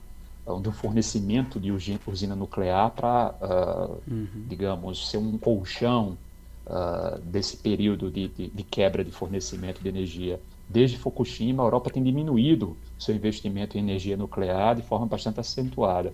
de 0.63 0.69
um 0.69 0.73
fornecimento 0.73 1.59
de 1.59 1.73
usina 1.73 2.37
nuclear 2.37 2.91
para, 2.93 3.35
uh, 3.43 4.01
uhum. 4.11 4.45
digamos, 4.49 5.11
ser 5.11 5.19
um 5.19 5.37
colchão 5.37 6.17
uh, 6.67 7.21
desse 7.21 7.57
período 7.57 8.11
de, 8.11 8.29
de, 8.29 8.49
de 8.49 8.63
quebra 8.63 9.05
de 9.05 9.11
fornecimento 9.11 9.83
de 9.83 9.89
energia. 9.89 10.41
Desde 10.69 10.97
Fukushima, 10.97 11.63
a 11.63 11.67
Europa 11.67 11.91
tem 11.91 12.03
diminuído 12.03 12.77
seu 12.99 13.15
investimento 13.15 13.77
em 13.77 13.81
energia 13.81 14.17
nuclear 14.17 14.75
de 14.75 14.83
forma 14.83 15.07
bastante 15.07 15.41
acentuada. 15.41 16.13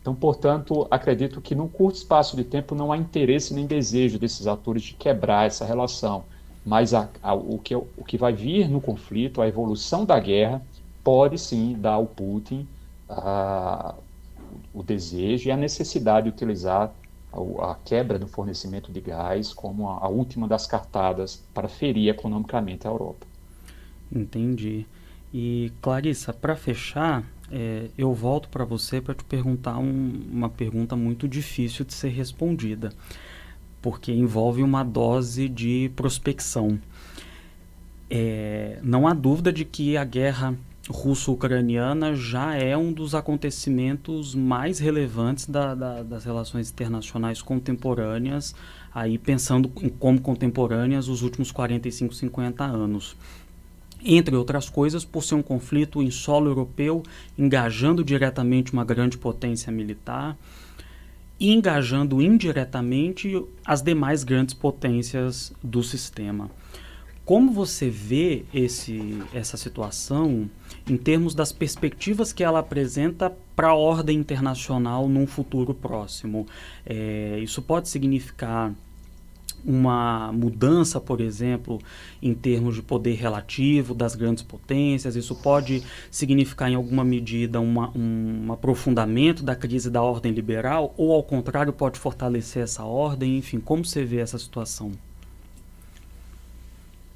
Então, 0.00 0.14
portanto, 0.14 0.86
acredito 0.90 1.40
que 1.40 1.54
num 1.54 1.68
curto 1.68 1.96
espaço 1.96 2.36
de 2.36 2.44
tempo 2.44 2.74
não 2.74 2.92
há 2.92 2.96
interesse 2.96 3.52
nem 3.52 3.66
desejo 3.66 4.18
desses 4.18 4.46
atores 4.46 4.82
de 4.82 4.94
quebrar 4.94 5.46
essa 5.46 5.64
relação. 5.64 6.24
Mas 6.64 6.94
a, 6.94 7.08
a, 7.22 7.34
o, 7.34 7.58
que, 7.58 7.74
o 7.74 8.04
que 8.06 8.16
vai 8.16 8.32
vir 8.32 8.68
no 8.68 8.80
conflito, 8.80 9.42
a 9.42 9.48
evolução 9.48 10.04
da 10.04 10.18
guerra, 10.18 10.62
pode 11.02 11.38
sim 11.38 11.76
dar 11.78 11.94
ao 11.94 12.06
Putin 12.06 12.66
a, 13.08 13.94
o 14.72 14.82
desejo 14.82 15.48
e 15.48 15.52
a 15.52 15.56
necessidade 15.56 16.24
de 16.24 16.30
utilizar 16.30 16.92
a, 17.32 17.72
a 17.72 17.74
quebra 17.76 18.18
do 18.18 18.26
fornecimento 18.26 18.92
de 18.92 19.00
gás 19.00 19.52
como 19.52 19.88
a, 19.88 20.04
a 20.04 20.08
última 20.08 20.48
das 20.48 20.66
cartadas 20.66 21.42
para 21.52 21.68
ferir 21.68 22.08
economicamente 22.08 22.86
a 22.86 22.90
Europa. 22.90 23.26
Entendi. 24.10 24.86
E 25.32 25.72
Clarissa, 25.82 26.32
para 26.32 26.56
fechar, 26.56 27.22
é, 27.50 27.88
eu 27.96 28.12
volto 28.14 28.48
para 28.48 28.64
você 28.64 29.00
para 29.00 29.14
te 29.14 29.24
perguntar 29.24 29.78
um, 29.78 30.22
uma 30.30 30.48
pergunta 30.48 30.96
muito 30.96 31.28
difícil 31.28 31.84
de 31.84 31.94
ser 31.94 32.08
respondida, 32.08 32.90
porque 33.82 34.12
envolve 34.12 34.62
uma 34.62 34.82
dose 34.82 35.48
de 35.48 35.90
prospecção. 35.94 36.78
É, 38.10 38.78
não 38.82 39.06
há 39.06 39.12
dúvida 39.12 39.52
de 39.52 39.66
que 39.66 39.96
a 39.96 40.04
guerra 40.04 40.54
russo-ucraniana 40.88 42.14
já 42.14 42.54
é 42.54 42.76
um 42.76 42.92
dos 42.92 43.14
acontecimentos 43.14 44.34
mais 44.34 44.78
relevantes 44.78 45.46
da, 45.46 45.74
da, 45.74 46.02
das 46.02 46.24
relações 46.24 46.70
internacionais 46.70 47.42
contemporâneas, 47.42 48.54
aí 48.94 49.18
pensando 49.18 49.68
como 49.98 50.20
contemporâneas 50.20 51.08
os 51.08 51.22
últimos 51.22 51.50
45, 51.52 52.14
50 52.14 52.64
anos 52.64 53.16
entre 54.04 54.36
outras 54.36 54.68
coisas, 54.68 55.04
por 55.04 55.22
ser 55.24 55.34
um 55.34 55.42
conflito 55.42 56.02
em 56.02 56.10
solo 56.10 56.48
europeu, 56.48 57.02
engajando 57.36 58.04
diretamente 58.04 58.72
uma 58.72 58.84
grande 58.84 59.18
potência 59.18 59.72
militar 59.72 60.36
e 61.38 61.52
engajando 61.52 62.20
indiretamente 62.20 63.42
as 63.64 63.82
demais 63.82 64.24
grandes 64.24 64.54
potências 64.54 65.52
do 65.62 65.82
sistema. 65.82 66.50
Como 67.24 67.52
você 67.52 67.90
vê 67.90 68.44
esse, 68.54 69.18
essa 69.34 69.56
situação 69.56 70.48
em 70.88 70.96
termos 70.96 71.34
das 71.34 71.52
perspectivas 71.52 72.32
que 72.32 72.42
ela 72.42 72.60
apresenta 72.60 73.30
para 73.54 73.68
a 73.68 73.74
ordem 73.74 74.18
internacional 74.18 75.08
num 75.08 75.26
futuro 75.26 75.74
próximo? 75.74 76.46
É, 76.84 77.38
isso 77.40 77.60
pode 77.60 77.88
significar 77.88 78.74
uma 79.64 80.32
mudança, 80.32 81.00
por 81.00 81.20
exemplo, 81.20 81.78
em 82.22 82.32
termos 82.34 82.76
de 82.76 82.82
poder 82.82 83.14
relativo 83.14 83.94
das 83.94 84.14
grandes 84.14 84.42
potências. 84.42 85.16
Isso 85.16 85.34
pode 85.34 85.82
significar, 86.10 86.70
em 86.70 86.74
alguma 86.74 87.04
medida, 87.04 87.60
uma, 87.60 87.90
um 87.96 88.52
aprofundamento 88.52 89.42
da 89.42 89.56
crise 89.56 89.90
da 89.90 90.02
ordem 90.02 90.32
liberal, 90.32 90.94
ou, 90.96 91.12
ao 91.12 91.22
contrário, 91.22 91.72
pode 91.72 91.98
fortalecer 91.98 92.62
essa 92.62 92.84
ordem. 92.84 93.38
Enfim, 93.38 93.60
como 93.60 93.84
você 93.84 94.04
vê 94.04 94.18
essa 94.18 94.38
situação? 94.38 94.92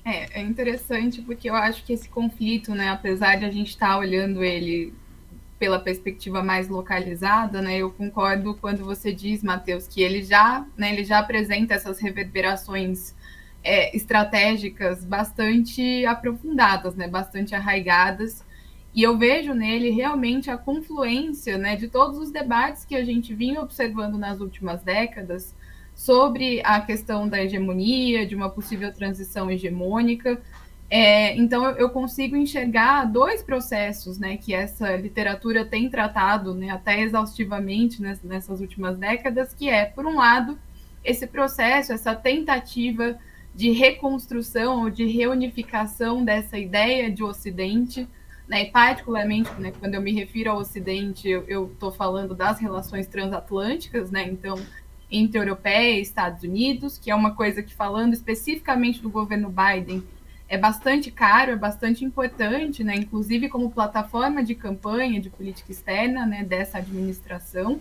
É, 0.05 0.41
é 0.41 0.43
interessante 0.43 1.23
porque 1.23 1.49
eu 1.49 1.55
acho 1.55 1.85
que 1.85 1.93
esse 1.93 2.09
conflito, 2.09 2.75
né, 2.75 2.88
apesar 2.88 3.37
de 3.37 3.45
a 3.45 3.51
gente 3.51 3.69
estar 3.71 3.91
tá 3.91 3.99
olhando 3.99 4.43
ele 4.43 4.93
pela 5.59 5.79
perspectiva 5.79 6.43
mais 6.43 6.69
localizada, 6.69 7.62
né? 7.62 7.79
Eu 7.79 7.88
concordo 7.93 8.55
quando 8.57 8.85
você 8.85 9.12
diz, 9.12 9.45
Matheus, 9.45 9.87
que 9.87 10.03
ele 10.03 10.23
já, 10.25 10.67
né, 10.77 10.93
ele 10.93 11.05
já 11.05 11.21
apresenta 11.21 11.75
essas 11.75 12.01
reverberações 12.01 13.15
é, 13.62 13.97
estratégicas 13.97 15.05
bastante 15.05 16.05
aprofundadas, 16.05 16.97
né? 16.97 17.07
Bastante 17.07 17.55
arraigadas 17.55 18.45
E 18.95 19.03
eu 19.03 19.17
vejo 19.17 19.55
nele 19.55 19.91
realmente 19.91 20.51
a 20.51 20.59
confluência 20.59 21.57
né, 21.57 21.77
de 21.77 21.88
todos 21.88 22.19
os 22.19 22.31
debates 22.31 22.85
que 22.85 22.95
a 22.97 23.05
gente 23.05 23.35
vinha 23.35 23.61
observando 23.61 24.19
nas 24.19 24.41
últimas 24.41 24.83
décadas 24.83 25.55
sobre 25.94 26.61
a 26.64 26.81
questão 26.81 27.28
da 27.28 27.42
hegemonia, 27.42 28.26
de 28.26 28.35
uma 28.35 28.50
possível 28.50 28.92
transição 28.92 29.50
hegemônica. 29.50 30.40
É, 30.90 31.35
então, 31.37 31.70
eu 31.70 31.88
consigo 31.88 32.37
enxergar 32.37 33.05
dois 33.07 33.42
processos 33.42 34.18
né, 34.18 34.37
que 34.37 34.52
essa 34.52 34.94
literatura 34.96 35.64
tem 35.64 35.88
tratado 35.88 36.55
né, 36.55 36.70
até 36.70 37.00
exaustivamente 37.00 38.02
nessas 38.22 38.61
últimas 38.61 38.98
décadas, 38.98 39.55
que 39.55 39.70
é, 39.70 39.87
por 39.87 40.05
um 40.05 40.16
lado, 40.16 40.59
esse 41.02 41.26
processo, 41.26 41.92
essa 41.92 42.14
tentativa 42.14 43.18
de 43.55 43.70
reconstrução 43.70 44.83
ou 44.83 44.90
de 44.90 45.07
reunificação 45.07 46.24
dessa 46.24 46.59
ideia 46.59 47.11
de 47.11 47.22
Ocidente, 47.22 48.09
né, 48.46 48.64
e 48.64 48.70
particularmente 48.70 49.50
né, 49.59 49.72
quando 49.78 49.94
eu 49.94 50.02
me 50.02 50.12
refiro 50.12 50.50
ao 50.50 50.59
Ocidente, 50.59 51.28
eu 51.28 51.70
estou 51.72 51.90
falando 51.90 52.35
das 52.35 52.59
relações 52.59 53.07
transatlânticas, 53.07 54.11
né, 54.11 54.28
então 54.28 54.57
entre 55.12 55.38
Europeia 55.38 55.98
e 55.98 56.03
Estados 56.03 56.42
Unidos, 56.42 56.96
que 56.96 57.11
é 57.11 57.14
uma 57.14 57.35
coisa 57.35 57.62
que, 57.62 57.75
falando 57.75 58.14
especificamente 58.14 59.03
do 59.03 59.11
governo 59.11 59.51
Biden, 59.51 60.03
é 60.48 60.59
bastante 60.59 61.11
caro, 61.11 61.53
é 61.53 61.57
bastante 61.57 62.05
importante, 62.05 62.83
né, 62.83 62.94
inclusive 62.96 63.48
como 63.48 63.70
plataforma 63.70 64.42
de 64.42 64.55
campanha 64.55 65.20
de 65.20 65.31
política 65.31 65.70
externa 65.70 66.27
né, 66.27 66.42
dessa 66.42 66.79
administração. 66.79 67.81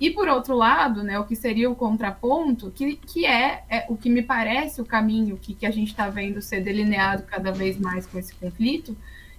E, 0.00 0.10
por 0.10 0.28
outro 0.28 0.56
lado, 0.56 1.02
né, 1.02 1.18
o 1.18 1.24
que 1.24 1.36
seria 1.36 1.70
o 1.70 1.76
contraponto, 1.76 2.70
que, 2.70 2.96
que 2.96 3.24
é, 3.24 3.64
é 3.70 3.86
o 3.88 3.96
que 3.96 4.10
me 4.10 4.22
parece 4.22 4.80
o 4.80 4.84
caminho 4.84 5.38
que, 5.38 5.54
que 5.54 5.66
a 5.66 5.70
gente 5.70 5.88
está 5.88 6.08
vendo 6.08 6.42
ser 6.42 6.60
delineado 6.60 7.22
cada 7.22 7.52
vez 7.52 7.78
mais 7.78 8.06
com 8.06 8.18
esse 8.18 8.34
conflito, 8.34 8.96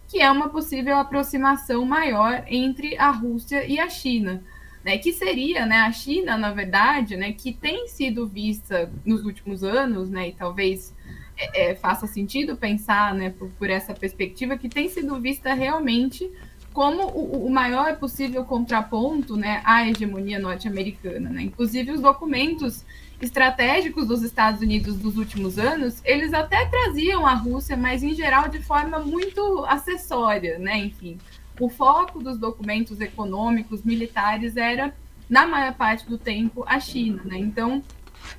que 0.07 0.21
é 0.21 0.31
uma 0.31 0.49
possível 0.49 0.97
aproximação 0.97 1.83
maior 1.85 2.43
entre 2.47 2.97
a 2.97 3.11
Rússia 3.11 3.65
e 3.65 3.79
a 3.79 3.89
China 3.89 4.43
né, 4.85 4.99
que 4.99 5.11
seria 5.11 5.65
né, 5.65 5.77
a 5.77 5.91
China, 5.91 6.37
na 6.37 6.51
verdade, 6.51 7.17
né, 7.17 7.33
que 7.33 7.51
tem 7.51 7.87
sido 7.87 8.27
vista 8.27 8.87
nos 9.03 9.25
últimos 9.25 9.63
anos, 9.63 10.11
né, 10.11 10.29
e 10.29 10.31
talvez 10.31 10.93
é, 11.35 11.71
é, 11.71 11.75
faça 11.75 12.05
sentido 12.05 12.55
pensar 12.55 13.15
né, 13.15 13.31
por, 13.31 13.49
por, 13.49 13.67
essa 13.67 13.95
perspectiva, 13.95 14.55
que 14.55 14.69
tem 14.69 14.87
sido 14.87 15.19
vista 15.19 15.55
realmente 15.55 16.31
como 16.71 17.03
o, 17.07 17.47
o 17.47 17.49
maior 17.49 17.97
possível 17.97 18.45
contraponto 18.45 19.35
né, 19.35 19.59
à 19.65 19.89
hegemonia 19.89 20.37
norte-americana. 20.37 21.31
Né? 21.31 21.43
Inclusive, 21.43 21.91
os 21.91 22.01
documentos 22.01 22.85
estratégicos 23.19 24.05
dos 24.07 24.21
Estados 24.21 24.61
Unidos 24.61 24.97
dos 24.97 25.17
últimos 25.17 25.57
anos, 25.57 25.99
eles 26.05 26.31
até 26.31 26.63
traziam 26.65 27.25
a 27.25 27.33
Rússia, 27.33 27.75
mas 27.75 28.03
em 28.03 28.13
geral 28.13 28.49
de 28.49 28.61
forma 28.61 28.99
muito 28.99 29.65
acessória, 29.65 30.59
né? 30.59 30.77
Enfim, 30.77 31.17
o 31.59 31.69
foco 31.69 32.21
dos 32.21 32.37
documentos 32.37 32.99
econômicos, 32.99 33.83
militares, 33.83 34.57
era, 34.57 34.93
na 35.29 35.47
maior 35.47 35.73
parte 35.73 36.07
do 36.07 36.17
tempo, 36.17 36.63
a 36.67 36.79
China. 36.79 37.21
Né? 37.25 37.37
Então, 37.37 37.83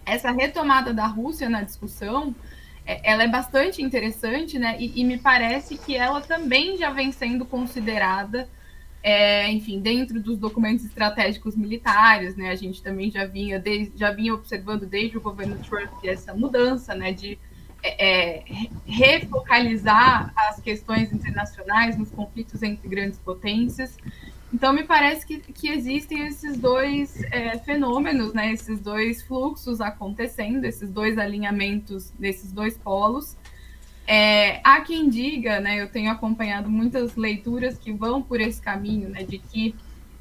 essa 0.05 0.31
retomada 0.31 0.92
da 0.92 1.07
Rússia 1.07 1.48
na 1.48 1.62
discussão, 1.62 2.35
é, 2.85 3.00
ela 3.11 3.24
é 3.24 3.29
bastante 3.29 3.83
interessante, 3.83 4.59
né? 4.59 4.76
E, 4.79 5.00
e, 5.00 5.05
me 5.05 5.18
parece 5.18 5.76
que 5.76 5.96
ela 5.96 6.20
também 6.20 6.76
já 6.76 6.90
vem 6.90 7.11
sendo 7.11 7.44
considerada, 7.44 8.48
é, 9.02 9.50
enfim, 9.50 9.81
dentro 9.81 10.20
dos 10.20 10.38
documentos 10.38 10.85
estratégicos 10.85 11.57
militares, 11.57 12.37
né? 12.37 12.50
A 12.50 12.55
gente 12.55 12.83
também 12.83 13.11
já 13.11 13.24
vinha, 13.24 13.59
de, 13.59 13.92
já 13.96 14.12
vinha 14.12 14.35
observando 14.35 14.87
desde 14.87 15.18
o 15.18 15.20
governo 15.20 15.57
Trump 15.68 16.05
essa 16.05 16.33
mudança, 16.33 16.94
né? 16.94 17.12
De 17.12 17.38
é, 17.87 18.38
é, 18.38 18.44
refocalizar 18.87 20.33
as 20.37 20.61
questões 20.61 21.12
internacionais 21.12 21.96
nos 21.96 22.11
conflitos 22.11 22.62
entre 22.62 22.88
grandes 22.88 23.18
potências. 23.18 23.96
Então, 24.53 24.72
me 24.72 24.85
parece 24.85 25.27
que, 25.27 25.38
que 25.38 25.68
existem 25.68 26.27
esses 26.27 26.57
dois 26.57 27.22
é, 27.25 27.59
fenômenos, 27.59 28.33
né, 28.33 28.53
esses 28.53 28.81
dois 28.81 29.22
fluxos 29.22 29.81
acontecendo, 29.81 30.64
esses 30.64 30.90
dois 30.90 31.18
alinhamentos 31.18 32.11
desses 32.18 32.53
dois 32.53 32.77
polos. 32.77 33.37
É, 34.07 34.61
há 34.64 34.81
quem 34.81 35.09
diga, 35.09 35.61
né, 35.61 35.81
eu 35.81 35.88
tenho 35.88 36.11
acompanhado 36.11 36.70
muitas 36.70 37.16
leituras 37.16 37.77
que 37.77 37.92
vão 37.92 38.22
por 38.22 38.40
esse 38.40 38.62
caminho, 38.62 39.09
né, 39.09 39.25
de 39.25 39.38
que 39.38 39.75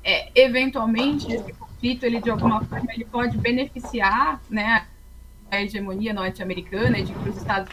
é, 0.04 0.30
eventualmente 0.36 1.32
esse 1.32 1.54
conflito 1.54 2.04
ele 2.04 2.20
de 2.20 2.30
alguma 2.30 2.64
forma 2.66 2.92
ele 2.94 3.06
pode 3.06 3.38
beneficiar, 3.38 4.42
né, 4.50 4.86
a 5.50 5.62
hegemonia 5.62 6.14
norte-americana, 6.14 7.02
de 7.02 7.14
que 7.14 7.30
os 7.30 7.38
Estados 7.38 7.72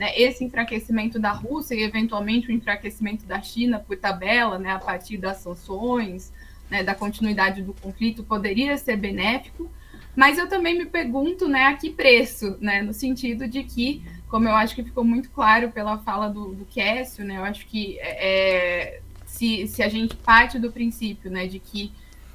né, 0.00 0.18
esse 0.18 0.42
enfraquecimento 0.42 1.18
da 1.18 1.30
Rússia 1.30 1.74
e 1.74 1.82
eventualmente 1.82 2.48
o 2.48 2.52
enfraquecimento 2.52 3.26
da 3.26 3.42
China 3.42 3.78
por 3.78 3.98
tabela, 3.98 4.58
né, 4.58 4.70
a 4.70 4.78
partir 4.78 5.18
das 5.18 5.36
sanções, 5.36 6.32
né, 6.70 6.82
da 6.82 6.94
continuidade 6.94 7.60
do 7.60 7.74
conflito, 7.74 8.24
poderia 8.24 8.78
ser 8.78 8.96
benéfico. 8.96 9.70
Mas 10.16 10.38
eu 10.38 10.48
também 10.48 10.78
me 10.78 10.86
pergunto, 10.86 11.46
né, 11.46 11.66
a 11.66 11.74
que 11.74 11.90
preço, 11.90 12.56
né, 12.62 12.80
no 12.80 12.94
sentido 12.94 13.46
de 13.46 13.62
que, 13.62 14.02
como 14.26 14.48
eu 14.48 14.54
acho 14.54 14.74
que 14.74 14.82
ficou 14.82 15.04
muito 15.04 15.28
claro 15.30 15.70
pela 15.70 15.98
fala 15.98 16.30
do, 16.30 16.54
do 16.54 16.64
Kécio, 16.64 17.22
né, 17.22 17.36
eu 17.36 17.44
acho 17.44 17.66
que 17.66 17.98
é, 18.00 19.02
se, 19.26 19.68
se 19.68 19.82
a 19.82 19.88
gente 19.90 20.16
parte 20.16 20.58
do 20.58 20.72
princípio, 20.72 21.30
né, 21.30 21.46
de 21.46 21.58
que 21.58 21.92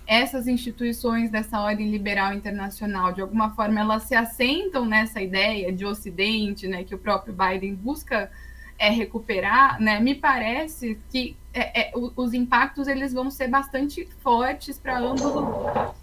essas 0.07 0.47
instituições 0.47 1.29
dessa 1.29 1.59
ordem 1.61 1.89
liberal 1.89 2.33
internacional, 2.33 3.11
de 3.11 3.21
alguma 3.21 3.51
forma, 3.51 3.79
elas 3.79 4.03
se 4.03 4.15
assentam 4.15 4.85
nessa 4.85 5.21
ideia 5.21 5.71
de 5.71 5.85
Ocidente, 5.85 6.67
né, 6.67 6.83
que 6.83 6.93
o 6.93 6.97
próprio 6.97 7.33
Biden 7.33 7.75
busca 7.75 8.31
é, 8.77 8.89
recuperar, 8.89 9.81
né, 9.81 9.99
me 9.99 10.13
parece 10.13 10.99
que 11.09 11.35
é, 11.53 11.81
é, 11.81 11.91
os 11.95 12.33
impactos 12.33 12.87
eles 12.87 13.13
vão 13.13 13.31
ser 13.31 13.47
bastante 13.47 14.07
fortes 14.19 14.77
para 14.77 14.99
ambos 14.99 15.23
os 15.23 15.35
lados. 15.35 15.95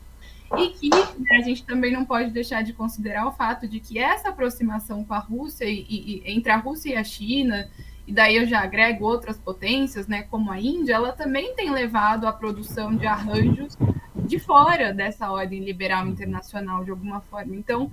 E 0.56 0.68
que 0.68 0.90
né, 0.90 1.36
a 1.38 1.40
gente 1.40 1.64
também 1.64 1.92
não 1.92 2.04
pode 2.04 2.30
deixar 2.30 2.62
de 2.62 2.72
considerar 2.72 3.26
o 3.26 3.32
fato 3.32 3.66
de 3.66 3.80
que 3.80 3.98
essa 3.98 4.30
aproximação 4.30 5.04
com 5.04 5.14
a 5.14 5.18
Rússia 5.18 5.64
e, 5.64 5.86
e 5.88 6.22
entre 6.26 6.50
a 6.50 6.56
Rússia 6.56 6.90
e 6.90 6.96
a 6.96 7.04
China 7.04 7.68
e 8.06 8.12
daí 8.12 8.36
eu 8.36 8.46
já 8.46 8.60
agrego 8.60 9.04
outras 9.04 9.38
potências, 9.38 10.06
né, 10.06 10.22
como 10.22 10.50
a 10.50 10.58
Índia, 10.58 10.94
ela 10.94 11.12
também 11.12 11.54
tem 11.54 11.70
levado 11.70 12.26
à 12.26 12.32
produção 12.32 12.94
de 12.94 13.06
arranjos 13.06 13.76
de 14.14 14.38
fora 14.38 14.92
dessa 14.92 15.30
ordem 15.30 15.60
liberal 15.60 16.06
internacional, 16.06 16.84
de 16.84 16.90
alguma 16.90 17.20
forma. 17.20 17.54
Então, 17.54 17.90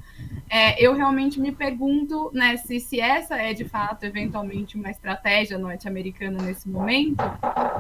é, 0.50 0.82
eu 0.84 0.93
realmente 0.95 1.39
me 1.39 1.52
pergunto 1.52 2.32
né, 2.34 2.58
se, 2.58 2.80
se 2.80 3.00
essa 3.00 3.36
é, 3.36 3.54
de 3.54 3.65
fato, 3.65 4.04
eventualmente 4.04 4.78
uma 4.78 4.89
estratégia 4.89 5.58
norte-americana 5.58 6.41
nesse 6.41 6.69
momento, 6.69 7.22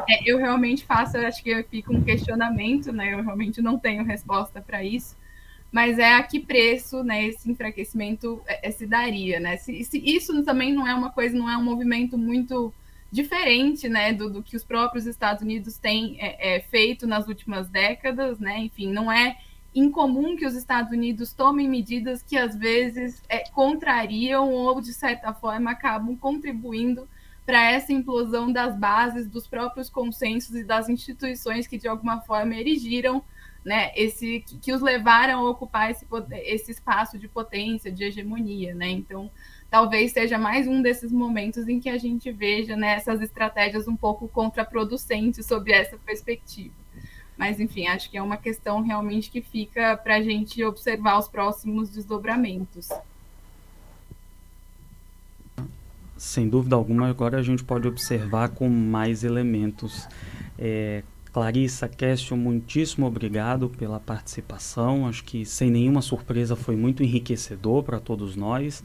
é, 0.09 0.29
eu 0.29 0.37
realmente 0.37 0.85
faço, 0.85 1.17
acho 1.17 1.43
que 1.43 1.63
fica 1.63 1.91
um 1.91 2.01
questionamento, 2.01 2.91
né, 2.91 3.13
eu 3.13 3.23
realmente 3.23 3.61
não 3.61 3.77
tenho 3.77 4.03
resposta 4.03 4.61
para 4.61 4.83
isso, 4.83 5.15
mas 5.71 5.99
é 5.99 6.13
a 6.13 6.23
que 6.23 6.39
preço 6.39 7.03
né, 7.03 7.27
esse 7.27 7.49
enfraquecimento 7.49 8.41
é, 8.47 8.67
é, 8.67 8.71
se 8.71 8.87
daria, 8.87 9.39
né? 9.39 9.57
Se, 9.57 9.83
se, 9.83 10.01
isso 10.03 10.43
também 10.43 10.73
não 10.73 10.87
é 10.87 10.93
uma 10.93 11.11
coisa, 11.11 11.37
não 11.37 11.49
é 11.49 11.55
um 11.57 11.63
movimento 11.63 12.17
muito 12.17 12.73
diferente 13.11 13.87
né, 13.87 14.13
do, 14.13 14.29
do 14.29 14.43
que 14.43 14.55
os 14.55 14.63
próprios 14.63 15.05
Estados 15.05 15.41
Unidos 15.41 15.77
têm 15.77 16.17
é, 16.19 16.55
é, 16.55 16.59
feito 16.59 17.07
nas 17.07 17.27
últimas 17.27 17.69
décadas, 17.69 18.39
né? 18.39 18.59
Enfim, 18.59 18.91
não 18.91 19.11
é 19.11 19.37
incomum 19.73 20.35
que 20.35 20.45
os 20.45 20.55
Estados 20.55 20.91
Unidos 20.91 21.33
tomem 21.33 21.67
medidas 21.67 22.23
que 22.23 22.35
às 22.35 22.55
vezes 22.55 23.21
é, 23.29 23.47
contrariam 23.51 24.51
ou, 24.51 24.81
de 24.81 24.93
certa 24.93 25.33
forma, 25.33 25.71
acabam 25.71 26.15
contribuindo 26.17 27.07
para 27.45 27.71
essa 27.71 27.93
implosão 27.93 28.51
das 28.51 28.75
bases 28.75 29.27
dos 29.27 29.47
próprios 29.47 29.89
consensos 29.89 30.55
e 30.55 30.63
das 30.63 30.89
instituições 30.89 31.67
que, 31.67 31.77
de 31.77 31.87
alguma 31.87 32.21
forma, 32.21 32.55
erigiram 32.55 33.23
né, 33.63 33.91
esse, 33.95 34.43
que, 34.61 34.71
os 34.73 34.81
levaram 34.81 35.45
a 35.45 35.49
ocupar 35.49 35.91
esse, 35.91 36.05
esse 36.43 36.71
espaço 36.71 37.17
de 37.17 37.27
potência, 37.27 37.91
de 37.91 38.03
hegemonia, 38.03 38.73
né? 38.73 38.89
Então, 38.89 39.29
talvez 39.69 40.11
seja 40.11 40.37
mais 40.37 40.67
um 40.67 40.81
desses 40.81 41.11
momentos 41.11 41.67
em 41.67 41.79
que 41.79 41.89
a 41.89 41.97
gente 41.97 42.31
veja 42.31 42.75
né, 42.75 42.93
essas 42.93 43.21
estratégias 43.21 43.87
um 43.87 43.95
pouco 43.95 44.27
contraproducentes 44.27 45.45
sob 45.45 45.71
essa 45.71 45.97
perspectiva. 45.97 46.73
Mas, 47.37 47.59
enfim, 47.59 47.87
acho 47.87 48.09
que 48.09 48.17
é 48.17 48.21
uma 48.21 48.37
questão 48.37 48.81
realmente 48.81 49.31
que 49.31 49.41
fica 49.41 49.95
para 49.95 50.15
a 50.15 50.21
gente 50.21 50.61
observar 50.63 51.17
os 51.17 51.27
próximos 51.27 51.89
desdobramentos. 51.89 52.89
Sem 56.17 56.49
dúvida 56.49 56.75
alguma, 56.75 57.07
agora 57.07 57.37
a 57.37 57.41
gente 57.41 57.63
pode 57.63 57.87
observar 57.87 58.49
com 58.49 58.67
mais 58.67 59.23
elementos. 59.23 60.05
É, 60.57 61.01
Clarissa, 61.39 61.87
Kécio, 61.87 62.35
muitíssimo 62.35 63.05
obrigado 63.05 63.69
pela 63.69 63.97
participação. 63.97 65.07
Acho 65.07 65.23
que, 65.23 65.45
sem 65.45 65.71
nenhuma 65.71 66.01
surpresa, 66.01 66.53
foi 66.53 66.75
muito 66.75 67.01
enriquecedor 67.01 67.81
para 67.81 67.97
todos 67.97 68.35
nós. 68.35 68.83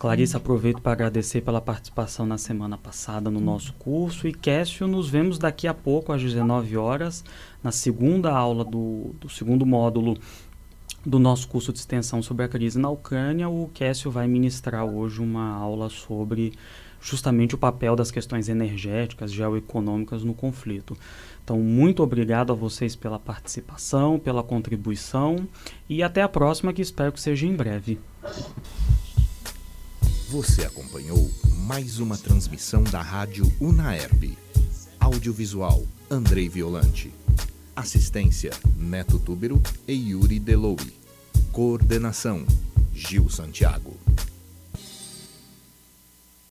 Clarissa, 0.00 0.38
aproveito 0.38 0.82
para 0.82 0.90
agradecer 0.90 1.42
pela 1.42 1.60
participação 1.60 2.26
na 2.26 2.36
semana 2.36 2.76
passada 2.76 3.30
no 3.30 3.38
nosso 3.38 3.72
curso. 3.74 4.26
E 4.26 4.32
Kécio, 4.32 4.88
nos 4.88 5.08
vemos 5.08 5.38
daqui 5.38 5.68
a 5.68 5.72
pouco, 5.72 6.12
às 6.12 6.20
19 6.20 6.76
horas, 6.76 7.24
na 7.62 7.70
segunda 7.70 8.32
aula 8.32 8.64
do, 8.64 9.14
do 9.20 9.28
segundo 9.28 9.64
módulo 9.64 10.18
do 11.06 11.20
nosso 11.20 11.46
curso 11.46 11.72
de 11.72 11.78
extensão 11.78 12.20
sobre 12.20 12.44
a 12.44 12.48
crise 12.48 12.80
na 12.80 12.90
Ucrânia. 12.90 13.48
O 13.48 13.70
Kécio 13.72 14.10
vai 14.10 14.26
ministrar 14.26 14.84
hoje 14.84 15.20
uma 15.20 15.54
aula 15.54 15.88
sobre 15.88 16.52
justamente 17.02 17.54
o 17.54 17.58
papel 17.58 17.96
das 17.96 18.10
questões 18.10 18.48
energéticas, 18.48 19.32
geoeconômicas 19.32 20.22
no 20.22 20.32
conflito. 20.32 20.96
Então, 21.44 21.58
muito 21.58 22.02
obrigado 22.02 22.52
a 22.52 22.56
vocês 22.56 22.94
pela 22.94 23.18
participação, 23.18 24.18
pela 24.18 24.42
contribuição 24.42 25.48
e 25.88 26.02
até 26.02 26.22
a 26.22 26.28
próxima, 26.28 26.72
que 26.72 26.80
espero 26.80 27.12
que 27.12 27.20
seja 27.20 27.46
em 27.46 27.54
breve. 27.54 27.98
Você 30.28 30.64
acompanhou 30.64 31.30
mais 31.66 31.98
uma 31.98 32.16
transmissão 32.16 32.82
da 32.84 33.02
Rádio 33.02 33.52
Unaerp. 33.60 34.36
Audiovisual 34.98 35.84
Andrei 36.08 36.48
Violante. 36.48 37.12
Assistência 37.74 38.52
Neto 38.76 39.18
Túbero 39.18 39.60
e 39.86 39.92
Yuri 39.92 40.38
Deloui. 40.38 40.94
Coordenação 41.50 42.46
Gil 42.94 43.28
Santiago. 43.28 43.96